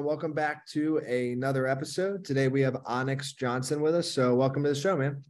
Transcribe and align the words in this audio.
Welcome 0.00 0.32
back 0.32 0.64
to 0.68 0.98
another 0.98 1.66
episode. 1.66 2.24
Today 2.24 2.46
we 2.46 2.60
have 2.60 2.76
Onyx 2.86 3.32
Johnson 3.32 3.80
with 3.80 3.96
us. 3.96 4.08
So 4.08 4.32
welcome 4.32 4.62
to 4.62 4.68
the 4.68 4.74
show, 4.76 4.96
man. 4.96 5.24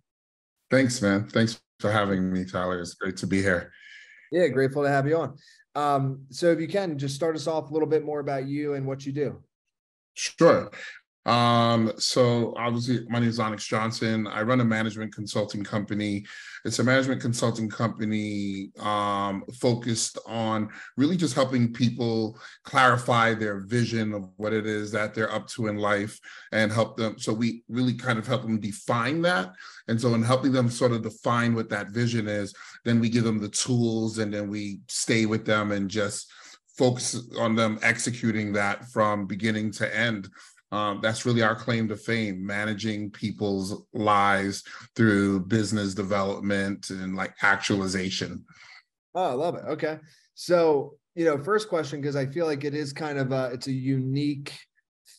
Thanks, 0.71 1.01
man. 1.01 1.27
Thanks 1.27 1.59
for 1.80 1.91
having 1.91 2.30
me, 2.30 2.45
Tyler. 2.45 2.79
It's 2.79 2.93
great 2.93 3.17
to 3.17 3.27
be 3.27 3.41
here. 3.41 3.73
Yeah, 4.31 4.49
grateful 4.49 4.83
to 4.83 4.91
have 4.91 5.09
you 5.09 5.17
on. 5.17 5.39
Um, 5.75 6.27
so 6.29 6.53
if 6.53 6.61
you 6.61 6.69
can 6.69 6.99
just 6.99 7.15
start 7.15 7.35
us 7.35 7.46
off 7.46 7.71
a 7.71 7.73
little 7.73 7.89
bit 7.89 8.04
more 8.04 8.21
about 8.21 8.46
you 8.46 8.75
and 8.75 8.86
what 8.86 9.07
you 9.07 9.12
do. 9.12 9.43
Sure. 10.12 10.71
Um, 11.29 11.93
so 11.99 12.55
obviously 12.57 13.05
my 13.11 13.19
name 13.19 13.29
is 13.29 13.39
Onyx 13.39 13.67
Johnson. 13.67 14.27
I 14.27 14.41
run 14.41 14.63
a 14.63 14.65
management 14.65 15.15
consulting 15.15 15.63
company. 15.63 16.25
It's 16.65 16.79
a 16.79 16.85
management 16.85 17.21
consulting 17.21 17.69
company 17.69 18.71
um, 18.81 19.45
focused 19.61 20.19
on 20.27 20.71
really 20.96 21.19
just 21.19 21.35
helping 21.35 21.71
people 21.71 22.39
clarify 22.64 23.35
their 23.35 23.61
vision 23.61 24.14
of 24.14 24.31
what 24.36 24.55
it 24.55 24.64
is 24.64 24.91
that 24.93 25.13
they're 25.13 25.31
up 25.31 25.46
to 25.49 25.67
in 25.67 25.77
life 25.77 26.19
and 26.53 26.72
help 26.72 26.96
them. 26.96 27.19
So 27.19 27.35
we 27.35 27.63
really 27.69 27.95
kind 27.95 28.19
of 28.19 28.27
help 28.27 28.41
them 28.41 28.58
define 28.58 29.21
that. 29.22 29.53
And 29.89 30.00
so 30.00 30.14
in 30.14 30.22
helping 30.22 30.53
them 30.53 30.71
sort 30.71 30.93
of 30.93 31.03
define 31.03 31.55
what 31.55 31.69
that 31.69 31.91
vision 31.91 32.27
is, 32.27 32.55
then 32.86 33.00
we 33.00 33.11
give 33.11 33.25
them 33.25 33.39
the 33.39 33.50
tools 33.50 34.17
and 34.17 34.33
then 34.33 34.48
we 34.48 34.81
stay 34.89 35.27
with 35.27 35.45
them 35.45 35.72
and 35.72 35.91
just 35.91 36.33
focus 36.78 37.20
on 37.39 37.55
them 37.55 37.78
executing 37.83 38.50
that 38.55 38.86
from 38.86 39.27
beginning 39.27 39.70
to 39.72 39.95
end 39.95 40.31
um, 40.70 41.00
that's 41.03 41.25
really 41.25 41.42
our 41.42 41.55
claim 41.55 41.89
to 41.89 41.97
fame 41.97 42.45
managing 42.45 43.11
people's 43.11 43.83
lives 43.95 44.64
through 44.94 45.41
business 45.41 45.94
development 45.94 46.91
and 46.91 47.17
like 47.17 47.34
actualization. 47.42 48.44
Oh 49.14 49.31
i 49.31 49.33
love 49.33 49.55
it. 49.55 49.64
Okay. 49.67 49.98
So 50.34 50.94
you 51.14 51.25
know 51.25 51.39
first 51.39 51.69
question 51.69 52.00
because 52.00 52.14
i 52.14 52.27
feel 52.27 52.47
like 52.47 52.62
it 52.62 52.75
is 52.75 52.92
kind 52.92 53.19
of 53.19 53.33
a 53.33 53.50
it's 53.53 53.67
a 53.67 53.72
unique 53.72 54.56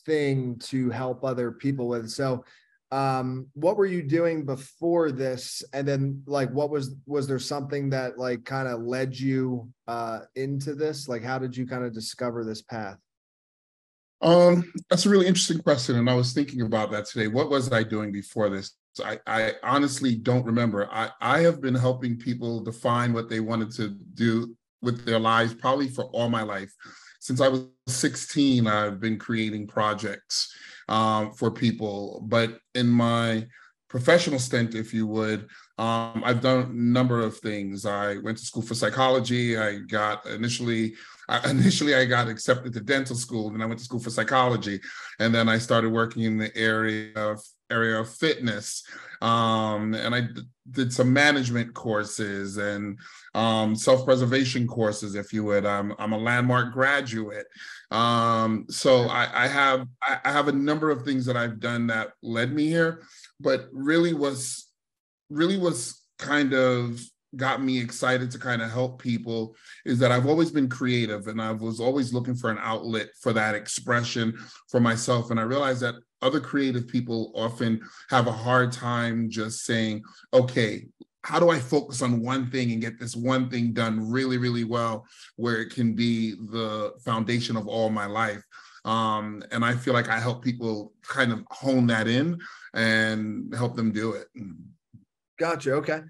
thing 0.05 0.57
to 0.59 0.89
help 0.89 1.23
other 1.23 1.51
people 1.51 1.87
with. 1.87 2.09
So 2.09 2.45
um 2.91 3.47
what 3.53 3.77
were 3.77 3.85
you 3.85 4.03
doing 4.03 4.45
before 4.45 5.11
this? 5.11 5.63
And 5.73 5.87
then 5.87 6.23
like 6.27 6.51
what 6.51 6.69
was 6.69 6.95
was 7.07 7.27
there 7.27 7.39
something 7.39 7.89
that 7.89 8.19
like 8.19 8.45
kind 8.45 8.67
of 8.67 8.81
led 8.81 9.17
you 9.17 9.71
uh 9.87 10.19
into 10.35 10.75
this? 10.75 11.07
Like 11.07 11.23
how 11.23 11.39
did 11.39 11.57
you 11.57 11.65
kind 11.65 11.83
of 11.83 11.91
discover 11.91 12.45
this 12.45 12.61
path 12.61 12.99
um, 14.21 14.71
that's 14.89 15.05
a 15.05 15.09
really 15.09 15.27
interesting 15.27 15.59
question, 15.59 15.95
and 15.97 16.09
I 16.09 16.13
was 16.13 16.33
thinking 16.33 16.61
about 16.61 16.91
that 16.91 17.05
today. 17.05 17.27
What 17.27 17.49
was 17.49 17.71
I 17.71 17.83
doing 17.83 18.11
before 18.11 18.49
this? 18.49 18.73
I, 19.03 19.19
I 19.27 19.53
honestly 19.63 20.15
don't 20.15 20.45
remember. 20.45 20.89
I, 20.91 21.09
I 21.21 21.39
have 21.39 21.61
been 21.61 21.75
helping 21.75 22.17
people 22.17 22.61
define 22.61 23.13
what 23.13 23.29
they 23.29 23.39
wanted 23.39 23.71
to 23.75 23.89
do 24.13 24.55
with 24.81 25.05
their 25.05 25.19
lives 25.19 25.53
probably 25.53 25.87
for 25.87 26.05
all 26.05 26.29
my 26.29 26.41
life. 26.41 26.73
Since 27.21 27.41
I 27.41 27.47
was 27.49 27.67
16, 27.87 28.67
I've 28.67 28.99
been 28.99 29.17
creating 29.17 29.67
projects 29.67 30.53
um, 30.87 31.33
for 31.33 31.51
people. 31.51 32.23
But 32.27 32.59
in 32.75 32.87
my 32.87 33.45
professional 33.89 34.39
stint, 34.39 34.75
if 34.75 34.93
you 34.93 35.07
would, 35.07 35.47
um, 35.77 36.21
I've 36.25 36.41
done 36.41 36.63
a 36.63 36.73
number 36.73 37.21
of 37.21 37.37
things. 37.39 37.85
I 37.85 38.17
went 38.17 38.37
to 38.37 38.45
school 38.45 38.61
for 38.61 38.75
psychology. 38.75 39.57
I 39.57 39.79
got 39.79 40.25
initially 40.27 40.93
I, 41.29 41.49
initially 41.49 41.95
I 41.95 42.05
got 42.05 42.27
accepted 42.27 42.73
to 42.73 42.81
dental 42.81 43.15
school, 43.15 43.49
and 43.49 43.63
I 43.63 43.65
went 43.65 43.79
to 43.79 43.85
school 43.85 43.99
for 43.99 44.09
psychology, 44.09 44.81
and 45.19 45.33
then 45.33 45.47
I 45.47 45.57
started 45.59 45.91
working 45.91 46.23
in 46.23 46.37
the 46.37 46.55
area 46.57 47.11
of 47.15 47.41
area 47.71 47.99
of 47.99 48.09
fitness, 48.09 48.83
um, 49.21 49.93
and 49.93 50.15
I 50.15 50.27
did 50.71 50.91
some 50.91 51.13
management 51.13 51.73
courses 51.75 52.57
and 52.57 52.97
um, 53.35 53.75
self 53.75 54.05
preservation 54.05 54.67
courses, 54.67 55.15
if 55.15 55.31
you 55.31 55.43
would. 55.45 55.65
I'm 55.65 55.93
I'm 55.99 56.13
a 56.13 56.17
landmark 56.17 56.73
graduate, 56.73 57.45
um, 57.91 58.65
so 58.69 59.03
I, 59.03 59.45
I 59.45 59.47
have 59.47 59.87
I 60.01 60.31
have 60.31 60.47
a 60.47 60.53
number 60.53 60.89
of 60.89 61.03
things 61.03 61.25
that 61.27 61.37
I've 61.37 61.59
done 61.59 61.87
that 61.87 62.13
led 62.23 62.53
me 62.53 62.67
here, 62.67 63.03
but 63.39 63.67
really 63.71 64.13
was 64.13 64.67
really 65.29 65.57
was 65.57 66.01
kind 66.17 66.53
of 66.53 66.99
got 67.35 67.61
me 67.61 67.79
excited 67.79 68.31
to 68.31 68.39
kind 68.39 68.61
of 68.61 68.71
help 68.71 69.01
people 69.01 69.55
is 69.85 69.99
that 69.99 70.11
I've 70.11 70.25
always 70.25 70.51
been 70.51 70.67
creative 70.67 71.27
and 71.27 71.41
I 71.41 71.51
was 71.51 71.79
always 71.79 72.13
looking 72.13 72.35
for 72.35 72.49
an 72.49 72.57
outlet 72.59 73.09
for 73.21 73.33
that 73.33 73.53
expression 73.53 74.37
for 74.67 74.79
myself. 74.79 75.29
And 75.29 75.39
I 75.39 75.43
realized 75.43 75.81
that 75.81 75.95
other 76.21 76.39
creative 76.39 76.87
people 76.87 77.31
often 77.35 77.81
have 78.09 78.27
a 78.27 78.31
hard 78.31 78.71
time 78.71 79.29
just 79.29 79.63
saying, 79.63 80.03
okay, 80.33 80.87
how 81.23 81.39
do 81.39 81.49
I 81.49 81.59
focus 81.59 82.01
on 82.01 82.21
one 82.21 82.49
thing 82.49 82.71
and 82.71 82.81
get 82.81 82.99
this 82.99 83.15
one 83.15 83.49
thing 83.49 83.73
done 83.73 84.09
really, 84.09 84.37
really 84.37 84.63
well, 84.63 85.05
where 85.35 85.61
it 85.61 85.69
can 85.69 85.93
be 85.93 86.31
the 86.31 86.93
foundation 87.03 87.55
of 87.55 87.67
all 87.67 87.89
my 87.89 88.05
life? 88.05 88.41
Um, 88.89 89.43
and 89.51 89.63
I 89.63 89.75
feel 89.75 89.93
like 89.93 90.09
I 90.09 90.19
help 90.19 90.43
people 90.43 90.93
kind 91.03 91.31
of 91.31 91.43
hone 91.51 91.85
that 91.87 92.07
in 92.07 92.39
and 92.73 93.53
help 93.53 93.75
them 93.75 93.91
do 93.91 94.13
it. 94.13 94.27
Gotcha. 95.37 95.73
Okay. 95.73 96.01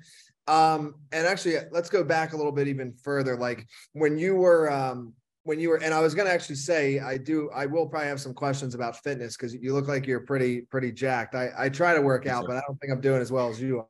Um, 0.48 0.96
and 1.12 1.28
actually, 1.28 1.58
let's 1.72 1.90
go 1.90 2.06
back 2.06 2.32
a 2.32 2.38
little 2.38 2.54
bit 2.54 2.70
even 2.70 2.94
further. 2.94 3.36
Like 3.36 3.68
when 3.92 4.18
you 4.18 4.36
were, 4.36 4.72
um, 4.72 5.14
when 5.44 5.60
you 5.60 5.70
were, 5.70 5.84
and 5.84 5.94
I 5.94 6.00
was 6.00 6.16
going 6.16 6.26
to 6.26 6.34
actually 6.34 6.56
say, 6.56 7.00
I 7.00 7.18
do, 7.18 7.50
I 7.54 7.66
will 7.66 7.86
probably 7.86 8.08
have 8.08 8.22
some 8.22 8.34
questions 8.34 8.76
about 8.76 8.96
fitness 9.04 9.36
because 9.36 9.54
you 9.54 9.74
look 9.74 9.90
like 9.90 10.08
you're 10.08 10.22
pretty, 10.22 10.62
pretty 10.62 10.94
jacked. 10.94 11.36
I, 11.36 11.50
I 11.58 11.68
try 11.68 11.94
to 11.94 12.02
work 12.02 12.28
out, 12.28 12.48
but 12.48 12.56
I 12.56 12.62
don't 12.66 12.80
think 12.80 12.94
I'm 12.94 13.02
doing 13.02 13.22
as 13.22 13.30
well 13.30 13.50
as 13.50 13.60
you 13.60 13.84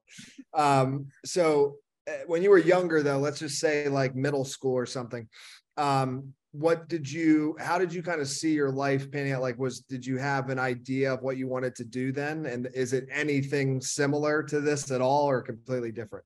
are. 0.56 0.82
Um, 0.82 1.10
so 1.26 1.76
eh, 2.08 2.24
when 2.26 2.42
you 2.42 2.50
were 2.50 2.58
younger, 2.58 3.04
though, 3.04 3.20
let's 3.20 3.38
just 3.38 3.60
say 3.60 3.88
like 3.88 4.16
middle 4.16 4.46
school 4.46 4.74
or 4.74 4.88
something. 4.88 5.30
Um, 5.78 6.34
what 6.52 6.88
did 6.88 7.10
you 7.10 7.56
how 7.60 7.78
did 7.78 7.94
you 7.94 8.02
kind 8.02 8.20
of 8.20 8.28
see 8.28 8.54
your 8.54 8.72
life 8.72 9.12
panning 9.12 9.34
out 9.34 9.42
like 9.42 9.58
was 9.60 9.82
did 9.82 10.04
you 10.04 10.18
have 10.18 10.50
an 10.50 10.58
idea 10.58 11.14
of 11.14 11.22
what 11.22 11.38
you 11.38 11.48
wanted 11.48 11.76
to 11.76 11.84
do 11.84 12.12
then 12.12 12.48
and 12.48 12.68
is 12.74 12.92
it 12.92 13.08
anything 13.12 13.80
similar 13.80 14.42
to 14.42 14.60
this 14.60 14.90
at 14.90 15.00
all 15.00 15.30
or 15.30 15.42
completely 15.42 15.92
different 15.92 16.26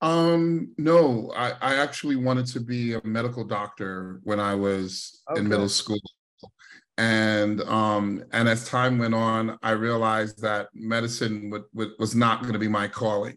um, 0.00 0.74
no, 0.78 1.32
I, 1.34 1.54
I 1.60 1.74
actually 1.76 2.16
wanted 2.16 2.46
to 2.48 2.60
be 2.60 2.94
a 2.94 3.00
medical 3.04 3.44
doctor 3.44 4.20
when 4.22 4.38
I 4.38 4.54
was 4.54 5.22
okay. 5.28 5.40
in 5.40 5.48
middle 5.48 5.68
school. 5.68 5.98
And 6.98 7.60
um, 7.62 8.24
and 8.32 8.48
as 8.48 8.68
time 8.68 8.98
went 8.98 9.14
on, 9.14 9.56
I 9.62 9.70
realized 9.70 10.42
that 10.42 10.66
medicine 10.74 11.48
would, 11.50 11.62
would, 11.72 11.90
was 12.00 12.16
not 12.16 12.40
going 12.40 12.54
to 12.54 12.58
be 12.58 12.66
my 12.66 12.88
calling. 12.88 13.36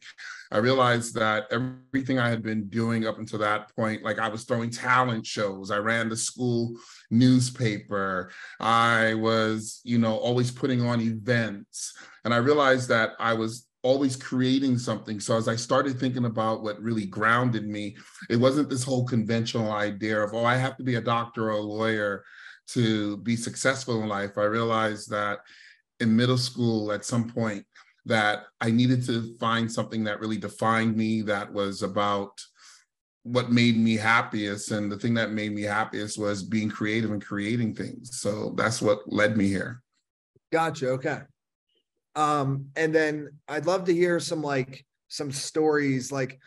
I 0.51 0.57
realized 0.57 1.13
that 1.15 1.45
everything 1.51 2.17
I 2.17 2.27
had 2.27 2.41
been 2.41 2.67
doing 2.69 3.05
up 3.05 3.19
until 3.19 3.37
that 3.39 3.73
point, 3.75 4.01
like 4.01 4.17
I 4.17 4.29
was 4.29 4.45
throwing 4.45 4.71
talent 4.71 5.27
shows, 5.27 5.69
I 5.69 5.77
ran 5.77 6.09
the 6.09 6.17
school 6.17 6.75
newspaper, 7.11 8.31
I 8.59 9.13
was, 9.13 9.79
you 9.83 9.99
know, 9.99 10.17
always 10.17 10.49
putting 10.49 10.81
on 10.81 10.99
events. 10.99 11.93
And 12.25 12.33
I 12.33 12.37
realized 12.37 12.89
that 12.89 13.11
I 13.19 13.33
was 13.33 13.67
always 13.83 14.15
creating 14.15 14.79
something. 14.79 15.19
So 15.19 15.37
as 15.37 15.47
I 15.47 15.55
started 15.55 15.99
thinking 15.99 16.25
about 16.25 16.63
what 16.63 16.81
really 16.81 17.05
grounded 17.05 17.67
me, 17.67 17.95
it 18.27 18.37
wasn't 18.37 18.69
this 18.71 18.83
whole 18.83 19.05
conventional 19.05 19.71
idea 19.71 20.19
of, 20.19 20.33
oh, 20.33 20.45
I 20.45 20.55
have 20.55 20.77
to 20.77 20.83
be 20.83 20.95
a 20.95 21.01
doctor 21.01 21.49
or 21.49 21.57
a 21.57 21.61
lawyer 21.61 22.23
to 22.73 23.17
be 23.17 23.35
successful 23.35 24.01
in 24.01 24.09
life. 24.09 24.37
I 24.37 24.43
realized 24.43 25.09
that 25.09 25.39
in 25.99 26.15
middle 26.15 26.37
school 26.37 26.91
at 26.91 27.05
some 27.05 27.29
point 27.29 27.65
that 28.05 28.45
I 28.59 28.71
needed 28.71 29.05
to 29.05 29.35
find 29.37 29.71
something 29.71 30.03
that 30.05 30.19
really 30.19 30.37
defined 30.37 30.95
me 30.95 31.21
that 31.23 31.51
was 31.51 31.83
about 31.83 32.31
what 33.23 33.51
made 33.51 33.77
me 33.77 33.95
happiest. 33.95 34.71
And 34.71 34.91
the 34.91 34.97
thing 34.97 35.13
that 35.13 35.31
made 35.31 35.53
me 35.53 35.61
happiest 35.61 36.17
was 36.17 36.43
being 36.43 36.69
creative 36.69 37.11
and 37.11 37.23
creating 37.23 37.75
things. 37.75 38.19
So 38.19 38.53
that's 38.57 38.81
what 38.81 39.11
led 39.11 39.37
me 39.37 39.47
here. 39.47 39.83
Gotcha. 40.51 40.89
Okay. 40.89 41.19
Um, 42.15 42.65
and 42.75 42.93
then 42.93 43.29
I'd 43.47 43.67
love 43.67 43.85
to 43.85 43.93
hear 43.93 44.19
some 44.19 44.41
like 44.41 44.85
some 45.07 45.31
stories 45.31 46.11
like 46.11 46.39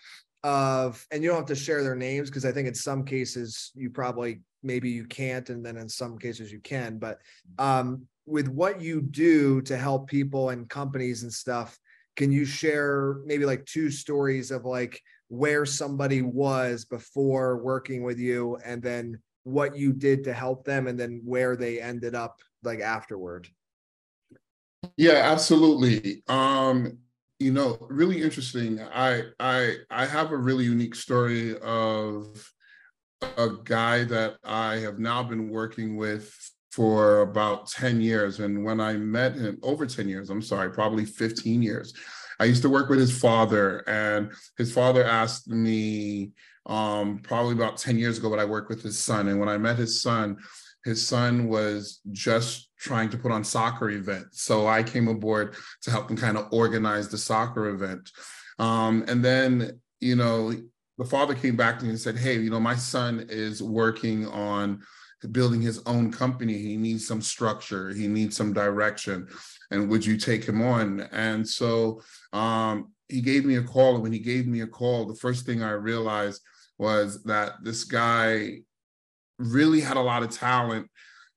of 0.42 1.06
and 1.10 1.22
you 1.22 1.28
don't 1.28 1.38
have 1.38 1.46
to 1.46 1.54
share 1.54 1.82
their 1.82 1.96
names 1.96 2.28
because 2.28 2.44
I 2.44 2.52
think 2.52 2.68
in 2.68 2.74
some 2.74 3.04
cases 3.04 3.70
you 3.74 3.88
probably 3.88 4.40
maybe 4.64 4.90
you 4.90 5.04
can't 5.04 5.50
and 5.50 5.64
then 5.64 5.76
in 5.76 5.88
some 5.88 6.18
cases 6.18 6.50
you 6.50 6.60
can 6.60 6.98
but 6.98 7.20
um 7.58 8.06
with 8.26 8.48
what 8.48 8.80
you 8.80 9.00
do 9.02 9.60
to 9.62 9.76
help 9.76 10.08
people 10.08 10.50
and 10.50 10.68
companies 10.68 11.22
and 11.22 11.32
stuff 11.32 11.78
can 12.16 12.32
you 12.32 12.44
share 12.44 13.16
maybe 13.26 13.44
like 13.44 13.64
two 13.66 13.90
stories 13.90 14.50
of 14.50 14.64
like 14.64 15.00
where 15.28 15.66
somebody 15.66 16.22
was 16.22 16.84
before 16.84 17.58
working 17.58 18.02
with 18.02 18.18
you 18.18 18.56
and 18.64 18.82
then 18.82 19.18
what 19.42 19.76
you 19.76 19.92
did 19.92 20.24
to 20.24 20.32
help 20.32 20.64
them 20.64 20.86
and 20.86 20.98
then 20.98 21.20
where 21.24 21.54
they 21.56 21.80
ended 21.80 22.14
up 22.14 22.40
like 22.62 22.80
afterward 22.80 23.48
yeah, 24.96 25.30
absolutely. 25.32 26.22
Um, 26.28 26.98
you 27.38 27.52
know, 27.52 27.78
really 27.90 28.22
interesting. 28.22 28.80
I 28.80 29.24
I 29.40 29.76
I 29.90 30.06
have 30.06 30.30
a 30.30 30.36
really 30.36 30.64
unique 30.64 30.94
story 30.94 31.58
of 31.58 32.52
a 33.22 33.48
guy 33.64 34.04
that 34.04 34.36
I 34.44 34.76
have 34.76 34.98
now 34.98 35.22
been 35.22 35.48
working 35.48 35.96
with 35.96 36.32
for 36.70 37.20
about 37.20 37.68
10 37.68 38.00
years. 38.00 38.40
And 38.40 38.64
when 38.64 38.80
I 38.80 38.94
met 38.94 39.34
him, 39.34 39.58
over 39.62 39.86
10 39.86 40.08
years, 40.08 40.30
I'm 40.30 40.42
sorry, 40.42 40.70
probably 40.70 41.04
15 41.04 41.62
years. 41.62 41.94
I 42.40 42.44
used 42.44 42.62
to 42.62 42.68
work 42.68 42.88
with 42.88 42.98
his 42.98 43.16
father, 43.16 43.88
and 43.88 44.32
his 44.58 44.72
father 44.72 45.04
asked 45.04 45.48
me 45.48 46.32
um, 46.66 47.20
probably 47.22 47.52
about 47.52 47.76
10 47.76 47.96
years 47.96 48.18
ago, 48.18 48.28
but 48.28 48.40
I 48.40 48.44
worked 48.44 48.70
with 48.70 48.82
his 48.82 48.98
son. 48.98 49.28
And 49.28 49.38
when 49.38 49.48
I 49.48 49.56
met 49.56 49.76
his 49.76 50.02
son, 50.02 50.38
his 50.84 51.06
son 51.06 51.48
was 51.48 52.00
just 52.10 52.70
trying 52.78 53.08
to 53.10 53.18
put 53.18 53.32
on 53.32 53.44
soccer 53.44 53.90
events. 53.90 54.42
So 54.42 54.66
I 54.66 54.82
came 54.82 55.08
aboard 55.08 55.54
to 55.82 55.90
help 55.90 56.10
him 56.10 56.16
kind 56.16 56.36
of 56.36 56.48
organize 56.52 57.08
the 57.08 57.18
soccer 57.18 57.68
event. 57.68 58.10
Um, 58.58 59.04
and 59.08 59.24
then, 59.24 59.80
you 60.00 60.16
know, 60.16 60.52
the 60.98 61.04
father 61.04 61.34
came 61.34 61.56
back 61.56 61.78
to 61.78 61.84
me 61.84 61.90
and 61.90 62.00
said, 62.00 62.16
Hey, 62.16 62.38
you 62.38 62.50
know, 62.50 62.60
my 62.60 62.76
son 62.76 63.26
is 63.28 63.62
working 63.62 64.26
on 64.28 64.80
building 65.32 65.60
his 65.60 65.82
own 65.86 66.12
company. 66.12 66.58
He 66.58 66.76
needs 66.76 67.06
some 67.06 67.22
structure, 67.22 67.90
he 67.90 68.08
needs 68.08 68.36
some 68.36 68.52
direction. 68.52 69.28
And 69.70 69.88
would 69.88 70.04
you 70.04 70.16
take 70.16 70.44
him 70.44 70.62
on? 70.62 71.00
And 71.12 71.46
so 71.48 72.02
um, 72.32 72.92
he 73.08 73.20
gave 73.20 73.44
me 73.44 73.56
a 73.56 73.62
call. 73.62 73.94
And 73.94 74.02
when 74.02 74.12
he 74.12 74.18
gave 74.18 74.46
me 74.46 74.60
a 74.60 74.66
call, 74.66 75.06
the 75.06 75.16
first 75.16 75.46
thing 75.46 75.62
I 75.62 75.72
realized 75.72 76.42
was 76.78 77.22
that 77.24 77.54
this 77.62 77.84
guy 77.84 78.60
really 79.38 79.80
had 79.80 79.96
a 79.96 80.02
lot 80.02 80.22
of 80.22 80.30
talent. 80.30 80.88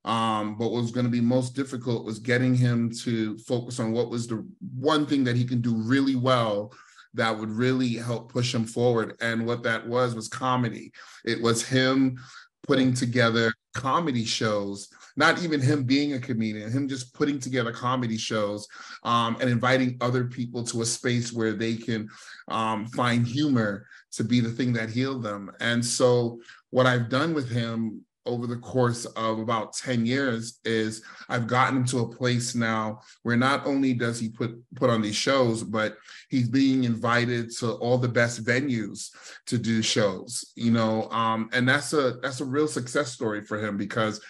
Um, 0.06 0.58
but 0.58 0.72
what 0.72 0.82
was 0.82 0.92
going 0.92 1.06
to 1.06 1.12
be 1.12 1.22
most 1.22 1.56
difficult 1.56 2.06
was 2.06 2.20
getting 2.20 2.56
him 2.56 2.92
to 3.04 3.38
focus 3.40 3.80
on 3.80 3.92
what 3.92 4.10
was 4.10 4.28
the 4.28 4.48
one 4.78 5.06
thing 5.06 5.24
that 5.26 5.36
he 5.36 5.44
can 5.44 5.60
do 5.60 5.76
really 5.76 6.16
well 6.16 6.72
that 7.14 7.38
would 7.38 7.50
really 7.50 7.96
help 7.96 8.32
push 8.32 8.54
him 8.54 8.66
forward. 8.66 9.16
And 9.22 9.46
what 9.46 9.64
that 9.64 9.88
was 9.88 10.16
was 10.16 10.28
comedy. 10.28 10.92
It 11.26 11.42
was 11.42 11.68
him 11.68 12.18
putting 12.68 12.94
together 12.94 13.52
comedy 13.76 14.26
shows 14.26 14.90
not 15.16 15.42
even 15.44 15.60
him 15.60 15.84
being 15.84 16.14
a 16.14 16.20
comedian 16.20 16.72
him 16.72 16.88
just 16.88 17.14
putting 17.14 17.40
together 17.40 17.72
comedy 17.72 18.18
shows 18.18 18.68
um, 19.04 19.38
and 19.40 19.50
inviting 19.50 19.98
other 20.02 20.26
people 20.26 20.64
to 20.64 20.82
a 20.82 20.86
space 20.86 21.32
where 21.32 21.54
they 21.54 21.76
can 21.76 22.10
um, 22.48 22.86
find 22.88 23.28
humor 23.28 23.86
to 24.12 24.24
be 24.24 24.40
the 24.40 24.50
thing 24.50 24.74
that 24.74 24.90
healed 24.90 25.24
them 25.24 25.52
and 25.60 25.84
so 25.84 26.40
what 26.70 26.86
i've 26.86 27.10
done 27.10 27.34
with 27.34 27.50
him 27.50 28.02
over 28.28 28.46
the 28.46 28.58
course 28.58 29.06
of 29.06 29.40
about 29.40 29.74
10 29.74 30.06
years 30.06 30.60
is 30.66 31.02
I've 31.30 31.48
gotten 31.48 31.78
him 31.78 31.86
to 31.86 32.00
a 32.00 32.10
place 32.10 32.54
now 32.54 33.02
where 33.24 33.38
not 33.38 33.66
only 33.66 33.94
does 33.94 34.20
he 34.20 34.30
put 34.30 34.52
put 34.76 34.90
on 34.90 35.02
these 35.02 35.16
shows, 35.16 35.64
but 35.64 35.98
he's 36.30 36.50
being 36.50 36.84
invited 36.84 37.52
to 37.58 37.74
all 37.74 37.98
the 37.98 38.08
best 38.08 38.44
venues 38.44 39.10
to 39.48 39.58
do 39.58 39.82
shows, 39.82 40.52
you 40.56 40.72
know, 40.72 41.10
um, 41.10 41.50
and 41.54 41.68
that's 41.68 41.94
a 41.94 42.18
that's 42.22 42.42
a 42.42 42.46
real 42.46 42.68
success 42.68 43.12
story 43.12 43.44
for 43.44 43.58
him 43.58 43.78
because 43.78 44.22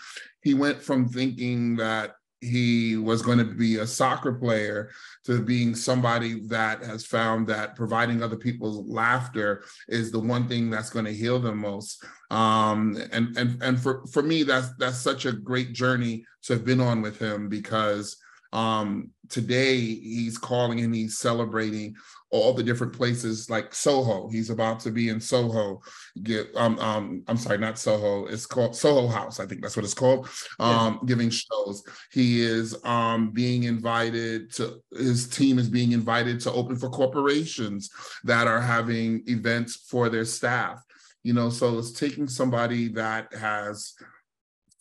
he 0.43 0.53
went 0.53 0.81
from 0.81 1.09
thinking 1.09 1.75
that 1.75 2.11
he 2.41 2.97
was 2.97 3.21
going 3.21 3.39
to 3.39 3.45
be 3.45 3.77
a 3.77 3.87
soccer 3.87 4.33
player 4.33 4.89
to 5.25 5.41
being 5.41 5.73
somebody 5.75 6.45
that 6.47 6.83
has 6.83 7.05
found 7.05 7.47
that 7.47 7.75
providing 7.75 8.21
other 8.21 8.35
people's 8.35 8.87
laughter 8.87 9.63
is 9.87 10.11
the 10.11 10.19
one 10.19 10.47
thing 10.47 10.69
that's 10.69 10.89
going 10.89 11.05
to 11.05 11.13
heal 11.13 11.39
them 11.39 11.57
most. 11.57 12.03
Um, 12.29 13.01
and 13.11 13.35
and 13.37 13.61
and 13.63 13.79
for 13.79 14.05
for 14.07 14.21
me 14.21 14.43
that's 14.43 14.69
that's 14.77 14.97
such 14.97 15.25
a 15.25 15.31
great 15.31 15.73
journey 15.73 16.25
to 16.43 16.53
have 16.53 16.65
been 16.65 16.81
on 16.81 17.01
with 17.01 17.17
him 17.17 17.49
because 17.49 18.17
um, 18.53 19.11
today 19.29 19.77
he's 19.77 20.37
calling 20.37 20.79
and 20.79 20.93
he's 20.95 21.17
celebrating 21.17 21.95
all 22.29 22.53
the 22.53 22.63
different 22.63 22.93
places 22.93 23.49
like 23.49 23.73
Soho. 23.73 24.27
He's 24.29 24.49
about 24.49 24.79
to 24.81 24.91
be 24.91 25.09
in 25.09 25.19
Soho. 25.19 25.81
Get 26.23 26.49
um 26.55 26.77
um 26.79 27.23
I'm 27.27 27.37
sorry, 27.37 27.57
not 27.57 27.79
Soho. 27.79 28.25
It's 28.27 28.45
called 28.45 28.75
Soho 28.75 29.07
House. 29.07 29.39
I 29.39 29.45
think 29.45 29.61
that's 29.61 29.75
what 29.75 29.85
it's 29.85 29.93
called. 29.93 30.27
Um, 30.59 30.99
yeah. 31.01 31.07
giving 31.07 31.29
shows. 31.29 31.83
He 32.11 32.41
is 32.41 32.75
um 32.83 33.31
being 33.31 33.63
invited 33.63 34.53
to 34.55 34.81
his 34.91 35.27
team 35.27 35.57
is 35.57 35.69
being 35.69 35.93
invited 35.93 36.39
to 36.41 36.51
open 36.51 36.75
for 36.75 36.89
corporations 36.89 37.89
that 38.23 38.47
are 38.47 38.61
having 38.61 39.23
events 39.27 39.75
for 39.75 40.09
their 40.09 40.25
staff. 40.25 40.83
You 41.23 41.33
know, 41.33 41.49
so 41.49 41.77
it's 41.77 41.91
taking 41.91 42.27
somebody 42.27 42.89
that 42.89 43.33
has 43.33 43.93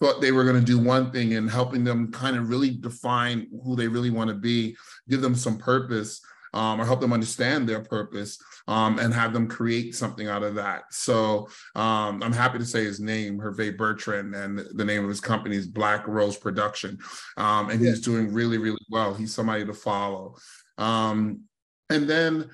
thought 0.00 0.20
they 0.20 0.32
were 0.32 0.44
going 0.44 0.58
to 0.58 0.64
do 0.64 0.78
one 0.78 1.10
thing 1.10 1.34
and 1.34 1.50
helping 1.50 1.84
them 1.84 2.12
kind 2.12 2.37
of 2.37 2.50
really 2.50 2.70
define 2.70 3.46
who 3.64 3.76
they 3.76 3.88
really 3.88 4.10
want 4.10 4.28
to 4.28 4.37
be, 4.37 4.76
give 5.08 5.22
them 5.22 5.34
some 5.34 5.56
purpose 5.56 6.20
um, 6.52 6.81
or 6.81 6.84
help 6.84 7.00
them 7.00 7.12
understand 7.12 7.69
their 7.69 7.82
purpose 7.82 8.38
um, 8.69 8.98
and 8.98 9.12
have 9.12 9.32
them 9.32 9.46
create 9.46 9.94
something 9.94 10.28
out 10.28 10.43
of 10.43 10.54
that. 10.54 10.84
So 10.90 11.48
um, 11.75 12.22
I'm 12.22 12.32
happy 12.32 12.58
to 12.58 12.64
say 12.64 12.84
his 12.84 13.00
name, 13.00 13.38
Hervé 13.38 13.76
Bertrand, 13.76 14.34
and 14.34 14.58
the 14.75 14.84
name 14.84 15.02
of 15.02 15.08
his 15.08 15.20
company 15.20 15.56
is 15.56 15.66
Black 15.66 16.06
Rose 16.08 16.37
Production. 16.37 16.99
Um, 17.37 17.70
and 17.70 17.81
he's 17.81 18.00
doing 18.00 18.32
really, 18.32 18.58
really 18.58 18.84
well. 18.90 19.14
He's 19.14 19.34
somebody 19.34 19.64
to 19.66 19.75
follow. 19.75 20.37
Um, 20.78 21.42
and 21.90 22.08
then 22.08 22.50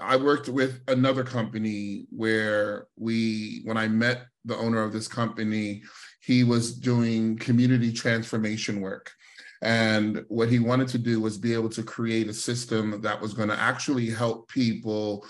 I 0.00 0.16
worked 0.16 0.48
with 0.48 0.80
another 0.88 1.22
company 1.22 2.06
where 2.10 2.88
we, 2.96 3.60
when 3.64 3.76
I 3.76 3.88
met 3.88 4.26
the 4.44 4.56
owner 4.56 4.82
of 4.82 4.92
this 4.92 5.08
company, 5.08 5.82
he 6.26 6.42
was 6.42 6.74
doing 6.74 7.38
community 7.38 7.92
transformation 7.92 8.80
work. 8.80 9.12
And 9.62 10.24
what 10.26 10.48
he 10.48 10.58
wanted 10.58 10.88
to 10.88 10.98
do 10.98 11.20
was 11.20 11.38
be 11.38 11.54
able 11.54 11.70
to 11.70 11.84
create 11.84 12.28
a 12.28 12.34
system 12.34 13.00
that 13.02 13.20
was 13.20 13.32
going 13.32 13.48
to 13.48 13.58
actually 13.58 14.10
help 14.10 14.48
people 14.48 15.24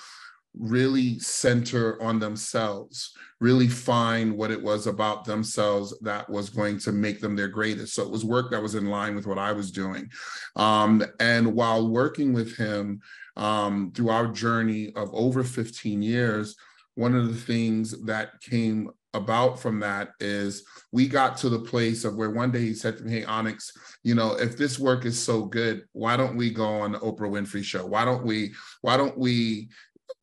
really 0.59 1.19
center 1.19 2.03
on 2.03 2.19
themselves, 2.19 3.13
really 3.41 3.69
find 3.69 4.35
what 4.39 4.51
it 4.51 4.61
was 4.61 4.87
about 4.87 5.27
themselves 5.27 5.95
that 6.01 6.29
was 6.31 6.49
going 6.49 6.79
to 6.79 6.93
make 6.93 7.21
them 7.21 7.37
their 7.37 7.49
greatest. 7.49 7.95
So 7.95 8.03
it 8.03 8.11
was 8.11 8.25
work 8.25 8.51
that 8.51 8.63
was 8.63 8.75
in 8.75 8.87
line 8.87 9.15
with 9.15 9.27
what 9.27 9.39
I 9.39 9.53
was 9.53 9.71
doing. 9.71 10.09
Um, 10.57 11.05
and 11.21 11.55
while 11.55 11.91
working 11.91 12.33
with 12.33 12.57
him 12.57 13.03
um, 13.37 13.93
through 13.95 14.09
our 14.09 14.29
journey 14.29 14.93
of 14.97 15.11
over 15.13 15.45
15 15.45 16.01
years, 16.01 16.57
one 16.95 17.15
of 17.15 17.29
the 17.29 17.39
things 17.39 18.03
that 18.07 18.41
came 18.41 18.91
about 19.17 19.59
from 19.59 19.81
that 19.81 20.11
is 20.21 20.65
we 20.93 21.09
got 21.09 21.37
to 21.39 21.49
the 21.49 21.59
place 21.59 22.05
of 22.05 22.17
where 22.17 22.31
one 22.31 22.51
day 22.51 22.61
he 22.61 22.75
said 22.75 22.97
to 22.97 23.05
me, 23.05 23.13
Hey, 23.13 23.25
Onyx, 23.25 23.73
you 24.03 24.15
know, 24.15 24.33
if 24.33 24.57
this 24.57 24.79
work 24.79 25.05
is 25.05 25.23
so 25.23 25.45
good, 25.45 25.85
why 25.93 26.17
don't 26.17 26.37
we 26.37 26.51
go 26.51 26.67
on 26.67 26.93
the 26.93 26.99
Oprah 27.01 27.31
Winfrey 27.31 27.65
show? 27.65 27.85
Why 27.85 28.05
don't 28.05 28.25
we, 28.25 28.55
why 28.83 28.97
don't 28.97 29.19
we 29.19 29.69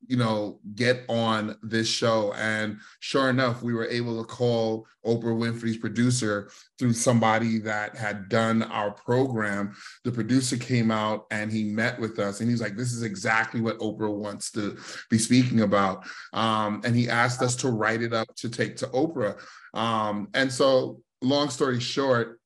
you 0.08 0.18
know, 0.18 0.60
get 0.76 1.04
on 1.08 1.58
this 1.62 1.88
show. 1.88 2.34
And 2.34 2.78
sure 3.00 3.30
enough, 3.30 3.62
we 3.62 3.74
were 3.74 3.88
able 3.88 4.22
to 4.22 4.28
call 4.28 4.86
Oprah 5.06 5.24
Winfrey's 5.24 5.78
producer 5.78 6.50
through 6.78 6.94
somebody 6.94 7.60
that 7.60 7.96
had 7.96 8.30
done 8.30 8.64
our 8.64 8.92
program. 8.92 9.76
The 10.04 10.12
producer 10.12 10.58
came 10.58 10.92
out 10.92 11.26
and 11.32 11.52
he 11.52 11.64
met 11.64 12.00
with 12.00 12.20
us 12.20 12.40
and 12.40 12.50
he's 12.50 12.62
like, 12.62 12.76
This 12.76 12.94
is 12.94 13.04
exactly 13.04 13.62
what 13.62 13.80
Oprah 13.80 14.14
wants 14.14 14.52
to 14.52 14.78
be 15.10 15.18
speaking 15.18 15.62
about. 15.62 16.06
Um, 16.34 16.82
and 16.84 16.96
he 16.96 17.10
asked 17.10 17.42
us 17.42 17.56
to 17.58 17.70
write 17.70 18.02
it 18.02 18.14
up 18.14 18.34
to 18.38 18.50
take 18.50 18.76
to 18.78 18.88
Oprah. 18.88 19.40
Um, 19.74 20.30
and 20.34 20.52
so, 20.52 21.02
long 21.22 21.50
story 21.50 21.80
short, 21.80 22.40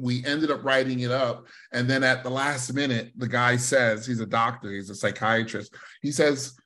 we 0.00 0.24
ended 0.24 0.50
up 0.50 0.64
writing 0.64 1.00
it 1.00 1.10
up. 1.10 1.46
And 1.72 1.88
then 1.88 2.04
at 2.04 2.22
the 2.22 2.30
last 2.30 2.72
minute, 2.72 3.12
the 3.16 3.28
guy 3.28 3.56
says, 3.56 4.06
he's 4.06 4.20
a 4.20 4.26
doctor, 4.26 4.72
he's 4.72 4.90
a 4.90 4.94
psychiatrist. 4.94 5.74
He 6.02 6.12
says, 6.12 6.56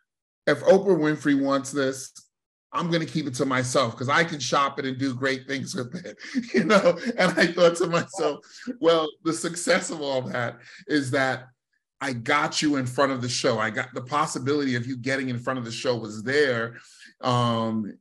if 0.47 0.63
Oprah 0.63 0.99
Winfrey 0.99 1.41
wants 1.41 1.71
this, 1.71 2.13
I'm 2.73 2.91
going 2.91 3.05
to 3.05 3.13
keep 3.13 3.27
it 3.27 3.35
to 3.35 3.45
myself 3.45 3.93
because 3.93 4.09
I 4.09 4.25
can 4.25 4.41
shop 4.41 4.79
it 4.79 4.87
and 4.87 4.99
do 4.99 5.15
great 5.15 5.47
things 5.47 5.75
with 5.75 5.95
it, 6.07 6.17
you 6.55 6.65
know. 6.65 6.99
And 7.19 7.39
I 7.39 7.47
thought 7.47 7.77
to 7.77 7.87
myself, 7.87 8.41
well, 8.81 9.09
the 9.25 9.33
success 9.33 9.91
of 9.91 10.01
all 10.01 10.23
that 10.23 10.59
is 10.87 11.11
that 11.11 11.49
I 12.01 12.15
got 12.15 12.63
you 12.63 12.77
in 12.77 12.87
front 12.87 13.13
of 13.13 13.21
the 13.21 13.29
show. 13.29 13.59
I 13.59 13.71
got 13.71 13.93
the 13.95 14.03
possibility 14.03 14.75
of 14.75 14.87
you 14.87 14.97
getting 14.97 15.29
in 15.29 15.39
front 15.39 15.59
of 15.59 15.65
the 15.65 15.71
show 15.71 15.97
was 15.97 16.23
there. 16.23 16.77
Um, 17.21 17.97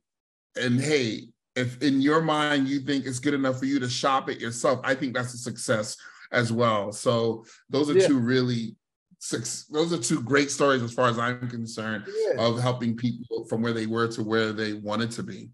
and 0.56 0.80
hey, 0.80 1.28
if 1.54 1.80
in 1.82 2.00
your 2.00 2.22
mind 2.22 2.66
you 2.66 2.80
think 2.80 3.04
it's 3.04 3.18
good 3.18 3.34
enough 3.34 3.58
for 3.58 3.66
you 3.66 3.78
to 3.78 3.88
shop 3.88 4.30
it 4.30 4.40
yourself, 4.40 4.80
I 4.84 4.94
think 4.94 5.14
that's 5.14 5.34
a 5.34 5.38
success 5.38 5.96
as 6.32 6.50
well. 6.50 6.92
So 6.92 7.44
those 7.68 7.90
are 7.90 7.98
yeah. 7.98 8.06
two 8.06 8.18
really 8.18 8.74
six 9.22 9.66
those 9.66 9.92
are 9.92 9.98
two 9.98 10.20
great 10.20 10.50
stories 10.50 10.82
as 10.82 10.92
far 10.92 11.08
as 11.08 11.16
i'm 11.16 11.48
concerned 11.48 12.04
yeah. 12.26 12.44
of 12.44 12.60
helping 12.60 12.96
people 12.96 13.44
from 13.44 13.62
where 13.62 13.72
they 13.72 13.86
were 13.86 14.08
to 14.08 14.20
where 14.20 14.52
they 14.52 14.72
wanted 14.72 15.12
to 15.12 15.22
be 15.22 15.48